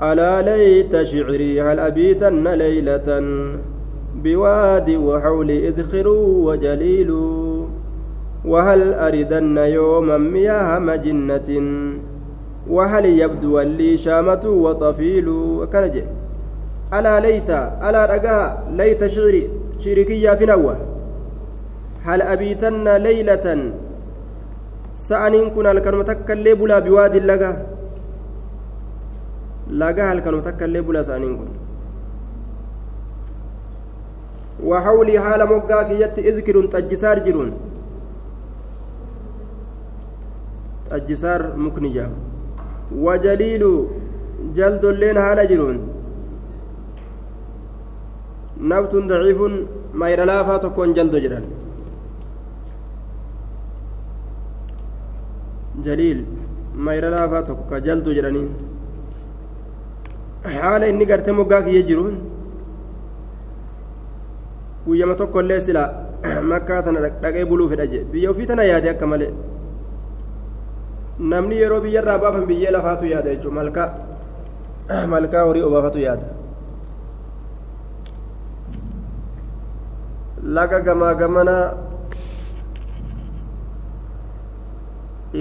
ألا 0.01 0.41
ليت 0.41 0.93
شعري 1.03 1.61
هل 1.61 1.79
أبيتن 1.79 2.47
ليلة 2.47 3.09
بواد 4.23 4.89
وحول 4.89 5.49
إذخر 5.51 6.07
وجليل؟ 6.47 7.11
وهل 8.45 8.93
أردن 8.93 9.57
يوما 9.57 10.17
مياه 10.17 10.79
مجنة؟ 10.79 11.49
وهل 12.69 13.05
يبدو 13.05 13.59
لي 13.59 13.97
شامة 13.97 14.43
وطفيل؟ 14.45 15.27
وكنجي 15.29 16.03
ألا 16.93 17.19
ليت 17.19 17.49
ألا 17.87 18.05
رقا 18.05 18.63
ليت 18.77 19.07
شعري 19.07 19.49
شركية 19.79 20.31
في 20.35 20.45
نوة 20.45 20.77
هل 22.03 22.21
أبيتن 22.21 22.87
ليلة؟ 22.97 23.71
سأنين 24.95 25.49
كنا 25.49 25.71
الكلمة 25.71 26.03
تكلي 26.03 26.53
بلا 26.53 26.79
بواد 26.79 27.15
اللقا 27.15 27.76
laga 29.69 30.03
halkanuu 30.09 30.41
takka 30.49 30.65
illee 30.69 30.81
bula 30.89 31.01
isaaniin 31.07 31.37
وحولي 34.65 35.19
حال 35.19 35.41
مقا 35.49 35.83
كيت 35.89 36.17
اذكر 36.29 36.55
تجسار 36.73 37.17
جرون 37.25 37.49
تجسار 40.89 41.41
مكنجا 41.63 42.05
وجليل 43.05 43.63
جلد 44.57 44.83
اللين 44.85 45.17
حال 45.25 45.39
جرون 45.51 45.77
نبت 48.69 48.93
ضعيف 48.95 49.39
ما 49.99 50.07
يرلافا 50.09 50.57
تكون 50.63 50.93
جلد 50.97 51.15
جران 51.23 51.45
جليل 55.85 56.25
ما 56.85 56.91
يرلافا 56.97 57.41
تكون 57.41 57.81
جلد 57.87 58.09
جرانين 58.17 58.49
haala 60.43 60.87
inni 60.87 61.05
gartee 61.05 61.31
moggaa 61.39 61.61
kiyya 61.67 61.81
jiruun 61.89 62.15
guyyama 64.87 65.15
tokko 65.21 65.41
illee 65.41 65.59
sila 65.67 65.83
makkaa 66.51 66.81
tana 66.85 66.99
dhaqee 67.23 67.45
buluu 67.49 67.69
fedha 67.71 67.85
jee 67.93 68.03
biyya 68.11 68.31
ofii 68.31 68.45
tana 68.51 68.63
yaade 68.71 68.89
akka 68.93 69.07
malee 69.13 69.31
namni 71.33 71.55
yeroo 71.61 71.81
biyyarraa 71.85 72.17
baafan 72.23 72.45
biyyee 72.51 72.71
lafaatu 72.77 73.05
yaada 73.13 73.29
jechuun 73.35 73.53
malkaa 73.59 73.87
malkaa 75.13 75.43
horii 75.49 75.63
obaafatu 75.69 75.99
yaada 76.05 76.27
laga 80.57 80.79
gamaa 80.87 81.13
gamana 81.21 81.55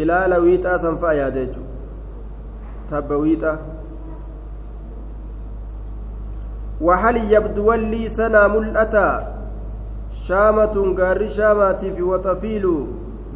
ilaala 0.02 0.36
wiixaa 0.44 0.78
sanfaa 0.84 1.12
yaada 1.20 1.40
jechuun 1.44 1.66
tabba 2.90 3.16
wiixaa 3.24 3.56
وهل 6.80 7.16
يبدو 7.32 7.72
لي 7.72 8.08
سنا 8.08 8.48
ملأتا 8.48 9.08
شامة 10.28 10.94
غار 10.98 11.28
شاماتي 11.28 11.92
في 11.94 12.02
وطفيل 12.02 12.64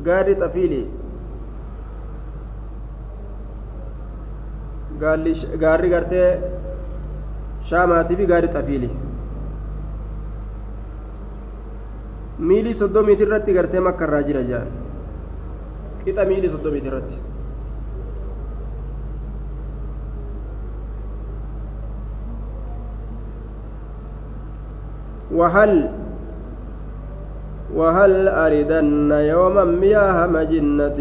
غار 0.07 0.33
طفيلي 0.33 0.85
gaarri 5.01 5.89
gartee 5.89 6.29
shaamaatii 7.69 8.17
fi 8.17 8.27
gaarri 8.33 8.49
xafiili 8.57 8.91
miilii 12.51 12.75
soddomiiti 12.81 13.23
irratti 13.27 13.53
gartee 13.59 13.81
makka 13.87 14.05
irraa 14.09 14.23
jira 14.29 14.43
jaan 14.51 14.69
qixa 16.05 16.25
miilii 16.31 16.53
soddomiiti 16.55 16.89
irratti 16.93 17.17
وهل 25.41 25.73
وهل 27.79 28.13
أردن 28.29 29.11
يوما 29.33 29.65
مياه 29.65 30.17
مجنة 30.37 31.01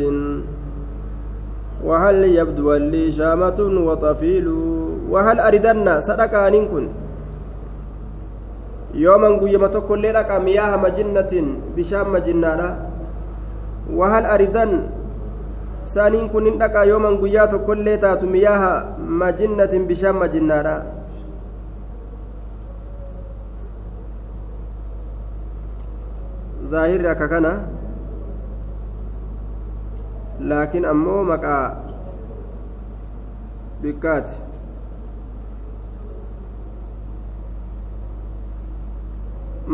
وهل 1.87 2.17
يبدو 2.39 2.67
لي 2.93 3.03
شامة 3.11 3.59
وطفيل؟ 3.87 4.47
وهل 5.11 5.37
أردن 5.39 5.87
صدقا 6.07 6.49
نكن 6.55 6.83
يوما 9.05 9.29
قيمة 9.43 9.75
كل 9.89 10.03
لك 10.17 10.29
مياه 10.47 10.71
مجنة 10.85 11.33
بشام 11.75 12.05
مجنة 12.15 12.61
وهل 13.99 14.23
أردن 14.25 14.71
saaniin 15.89 16.29
kun 16.29 16.45
hin 16.45 16.59
dhaqaa 16.61 16.85
yooman 16.85 17.17
guyyaa 17.17 17.47
tokkollee 17.49 17.97
taatu 17.97 18.27
miyaaha 18.29 18.71
majinnatin 19.21 19.87
bishaan 19.89 20.21
zaahirri 26.69 27.07
akka 27.11 27.27
kana 27.27 27.51
laakiin 30.51 30.85
ammoo 30.85 31.23
maqaa 31.31 31.65
bikkaati 33.81 34.35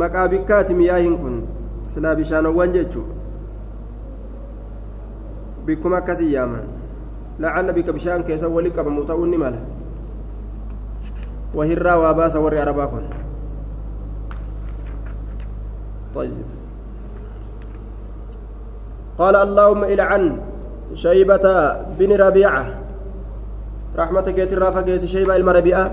maqaa 0.03 0.27
bikkaati 0.35 0.73
miyaahin 0.79 1.17
kun 1.25 1.35
silaa 1.93 2.15
bishaanowwan 2.21 2.73
jechuu 2.77 3.05
bikkuma 5.65 5.97
akkasii 6.01 6.31
yaaman 6.33 6.65
lacalla 7.39 7.73
bikka 7.73 7.93
bishaan 7.99 8.23
keessa 8.23 8.47
wali 8.57 8.71
qabamu 8.79 9.05
ta'uu 9.11 9.25
ni 9.25 9.37
mala 9.37 9.61
wahirraa 11.59 11.99
waa 12.05 12.13
baasa 12.13 12.39
warri 12.39 12.59
arabaa 12.65 12.89
طيب 16.15 16.54
قال 19.19 19.35
اللهم 19.35 19.83
إلعن 19.83 20.23
شيبة 20.93 21.45
بن 21.99 22.11
ربيعة. 22.15 22.65
رحمتك 23.95 24.37
يترافع 24.37 24.81
كيس 24.81 25.05
شيبة 25.05 25.35
المربيعة 25.35 25.91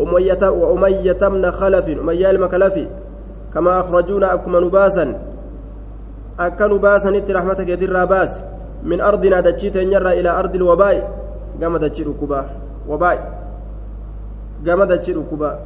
أمية 0.00 0.42
وأمية 0.48 1.22
من 1.22 1.50
خلف 1.50 1.88
أمية 1.88 2.30
المكلفي 2.30 2.86
كما 3.54 3.80
أخرجونا 3.80 4.34
أكما 4.34 4.60
نباسا. 4.60 5.06
أكا 6.40 6.66
نباسا 6.66 7.10
نت 7.10 7.30
رحمتك 7.30 7.68
يترى 7.68 8.28
من 8.82 9.00
أرضنا 9.00 9.40
دجيت 9.40 9.76
ينرى 9.76 10.20
إلى 10.20 10.30
أرض 10.40 10.54
الوباء. 10.54 10.96
قام 11.60 11.76
دجيت 11.76 12.08
ركبا 12.08 12.40
وباء. 12.88 13.18
قام 14.66 14.84
دجيت 14.84 15.16
ركبا 15.16 15.58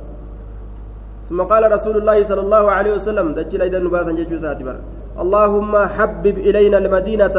ثم 1.28 1.42
قال 1.42 1.72
رسول 1.72 1.96
الله 1.96 2.22
صلى 2.24 2.40
الله 2.40 2.70
عليه 2.70 2.92
وسلم 2.94 3.34
دجيل 3.38 3.62
أيضا 3.62 3.78
نباسا 3.78 4.12
جيجو 4.18 4.38
ساتبا. 4.38 4.97
اللهم 5.22 5.72
حبب 5.96 6.36
إلينا 6.48 6.78
المدينة 6.78 7.36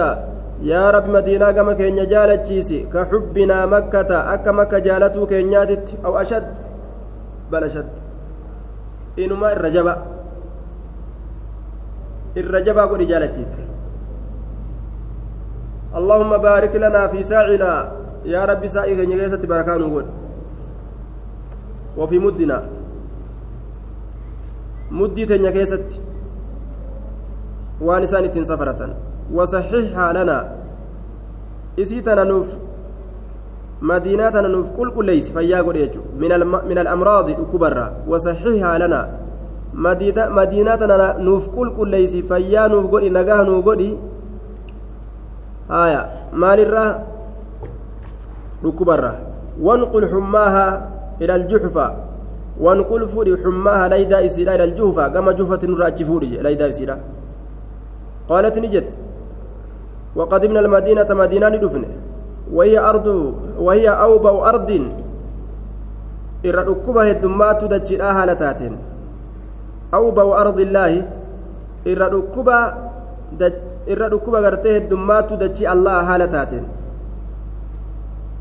يا 0.72 0.92
رب 0.92 1.06
مدينة 1.10 1.52
كما 1.52 1.74
كين 1.80 1.96
جالتشيسي 1.96 2.80
كحبنا 2.94 3.66
مكة 3.66 4.12
أكا 4.34 4.52
مكة 4.52 4.80
جالتو 4.88 5.26
كينياتت 5.32 5.88
أو 6.06 6.14
أشد 6.22 6.48
بل 7.52 7.64
أشد 7.64 7.90
إنما 9.20 9.48
الرجبة 9.54 9.96
الرجبة 12.38 12.82
قل 12.92 13.02
جالتشيسي 13.08 13.64
اللهم 16.00 16.32
بارك 16.38 16.74
لنا 16.76 17.08
في 17.08 17.24
ساعنا 17.24 17.74
يا 18.26 18.42
رب 18.46 18.64
سائق 18.68 19.00
نجيسة 19.10 19.42
بركان 19.52 19.82
وقول 19.82 20.06
وفي 21.98 22.20
مدنا 22.20 22.58
مدي 24.92 25.26
تنيا 25.26 25.52
كيستي 25.56 26.00
waan 27.88 28.04
isaan 28.04 28.26
ittiin 28.26 28.46
safaratan 28.46 28.92
wasaxiixhaa 29.38 30.14
lanaa 30.18 30.44
isii 31.78 32.02
tana 32.02 32.26
nuuf 32.32 32.48
madiinaa 33.92 34.32
tana 34.32 34.50
nuuf 34.56 34.72
qulqulleeysi 34.78 35.34
fayyaa 35.34 35.64
godhe 35.64 35.80
jechu 35.88 36.02
min 36.70 36.78
alamraadi 36.84 37.34
dhukkubarraa 37.40 37.92
wasaxiixhaa 38.14 38.78
lanaa 38.84 39.06
madiinaa 40.38 40.78
tana 40.84 41.14
nuuf 41.28 41.48
qulqulleeysi 41.56 42.24
fayyaa 42.32 42.68
nuuf 42.74 42.90
godhi 42.94 43.10
nagaa 43.18 43.44
nuuf 43.52 43.64
godhi 43.70 43.90
haya 45.70 46.02
maalirraa 46.44 46.92
dhukkubarraa 48.64 49.18
wanqul 49.68 50.08
xummaahaa 50.14 50.72
ila 51.20 51.34
aljuxfa 51.40 51.86
wanqul 52.66 53.08
fudhi 53.14 53.38
xummaaha 53.44 53.90
laydaa 53.96 54.22
isiidha 54.28 54.56
ila 54.56 54.64
aljuhfa 54.70 55.10
gama 55.16 55.34
juhfati 55.40 55.68
nurra 55.72 55.86
achi 55.92 56.06
fuudhi 56.10 56.38
laydaa 56.48 56.68
isiidha 56.74 56.98
قالت 58.30 58.60
نجت 58.60 58.98
وقدمنا 60.16 60.60
المدينة 60.60 61.06
مدينة 61.10 61.50
ندفن 61.50 61.84
وهي 62.54 62.80
أرض 62.80 63.08
وهي 63.60 63.90
أوبأ 63.90 64.50
أرض 64.50 64.70
ركبها 66.46 67.12
الدمات 67.12 67.64
دجئها 67.64 68.12
هالتات 68.24 68.62
أوبأ 69.94 70.42
أرض 70.42 70.60
الله 70.60 71.08
إرى 71.88 72.06
ركبها 74.08 74.40
قرته 74.46 74.78
الدمات 74.78 75.34
دجئ 75.34 75.72
الله 75.72 76.16
هالتات 76.16 76.52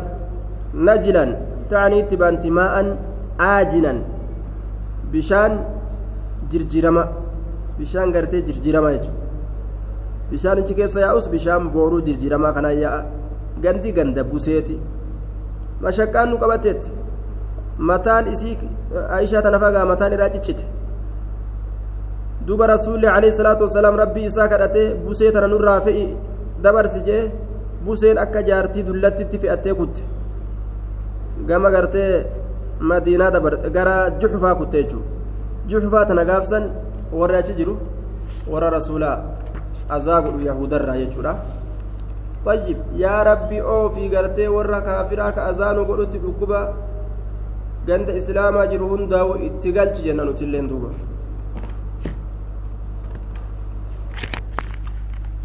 نجلا 0.74 1.24
تعني 1.70 2.02
تبانت 2.02 2.46
ماء 2.46 2.96
آجنا 3.40 3.94
بشان 5.12 5.64
جرجرما. 6.50 7.08
بشان 7.78 8.12
قرتي 8.16 8.40
جرجرما 8.40 8.90
يجو. 8.92 9.10
بشان 10.32 10.56
انت 10.58 10.72
كيف 10.72 10.92
سيأوس 10.92 11.26
بشان 11.28 11.68
بورو 11.68 12.00
جرجرما 12.00 12.50
كان 12.50 12.64
يا. 12.64 13.06
غندي 13.64 13.90
غند 13.96 14.18
بوسيتي. 14.18 14.78
مشكان 15.82 16.30
نقبتت. 16.30 16.90
متان 17.78 18.28
إسيك 18.28 18.58
عائشة 18.94 19.40
تنفقها 19.40 19.84
متان 19.84 20.12
راجتشت 20.12 20.60
دوب 22.46 22.62
رسول 22.62 23.06
عليه 23.06 23.28
الصلاة 23.28 23.58
والسلام 23.62 23.94
ربي 23.94 24.26
إساك 24.26 24.52
أتي 24.52 24.94
بوسيتنا 24.94 25.46
نور 25.46 25.64
رافئي 25.64 26.16
dabarsi 26.62 27.00
jee 27.06 27.30
buseen 27.84 28.18
akka 28.24 28.42
jaartii 28.48 28.86
dullattitti 28.88 29.38
fe'attee 29.42 29.74
kutte 29.80 30.02
gama 31.48 31.70
gartee 31.70 32.10
madiinaa 32.80 33.30
dabar 33.30 33.54
gara 33.76 33.94
juxufaa 34.20 34.54
kutte 34.60 34.82
jechuudha 34.82 35.06
juxufaa 35.68 36.04
tana 36.08 36.24
gaafsan 36.30 36.64
warri 37.20 37.36
achi 37.42 37.54
jiru 37.60 37.78
warra 38.52 38.74
rasuulaa 38.78 39.16
azaa 39.96 40.20
godhu 40.22 40.46
yahudarraa 40.50 40.98
jechuudha 41.04 41.34
طيب 42.44 42.78
يا 42.96 43.22
ربي 43.22 43.62
أو 43.62 43.90
في 43.90 44.16
قرتي 44.16 44.48
ورا 44.48 44.78
كافرا 44.78 45.30
كأذان 45.30 45.78
وقلت 45.78 46.16
بكبا 46.16 46.60
قند 47.88 48.08
إسلاما 48.10 48.64
جرهن 48.70 49.08
داو 49.08 49.28
جنان 50.04 50.34
تلين 50.38 50.66
دوبا 50.70 50.90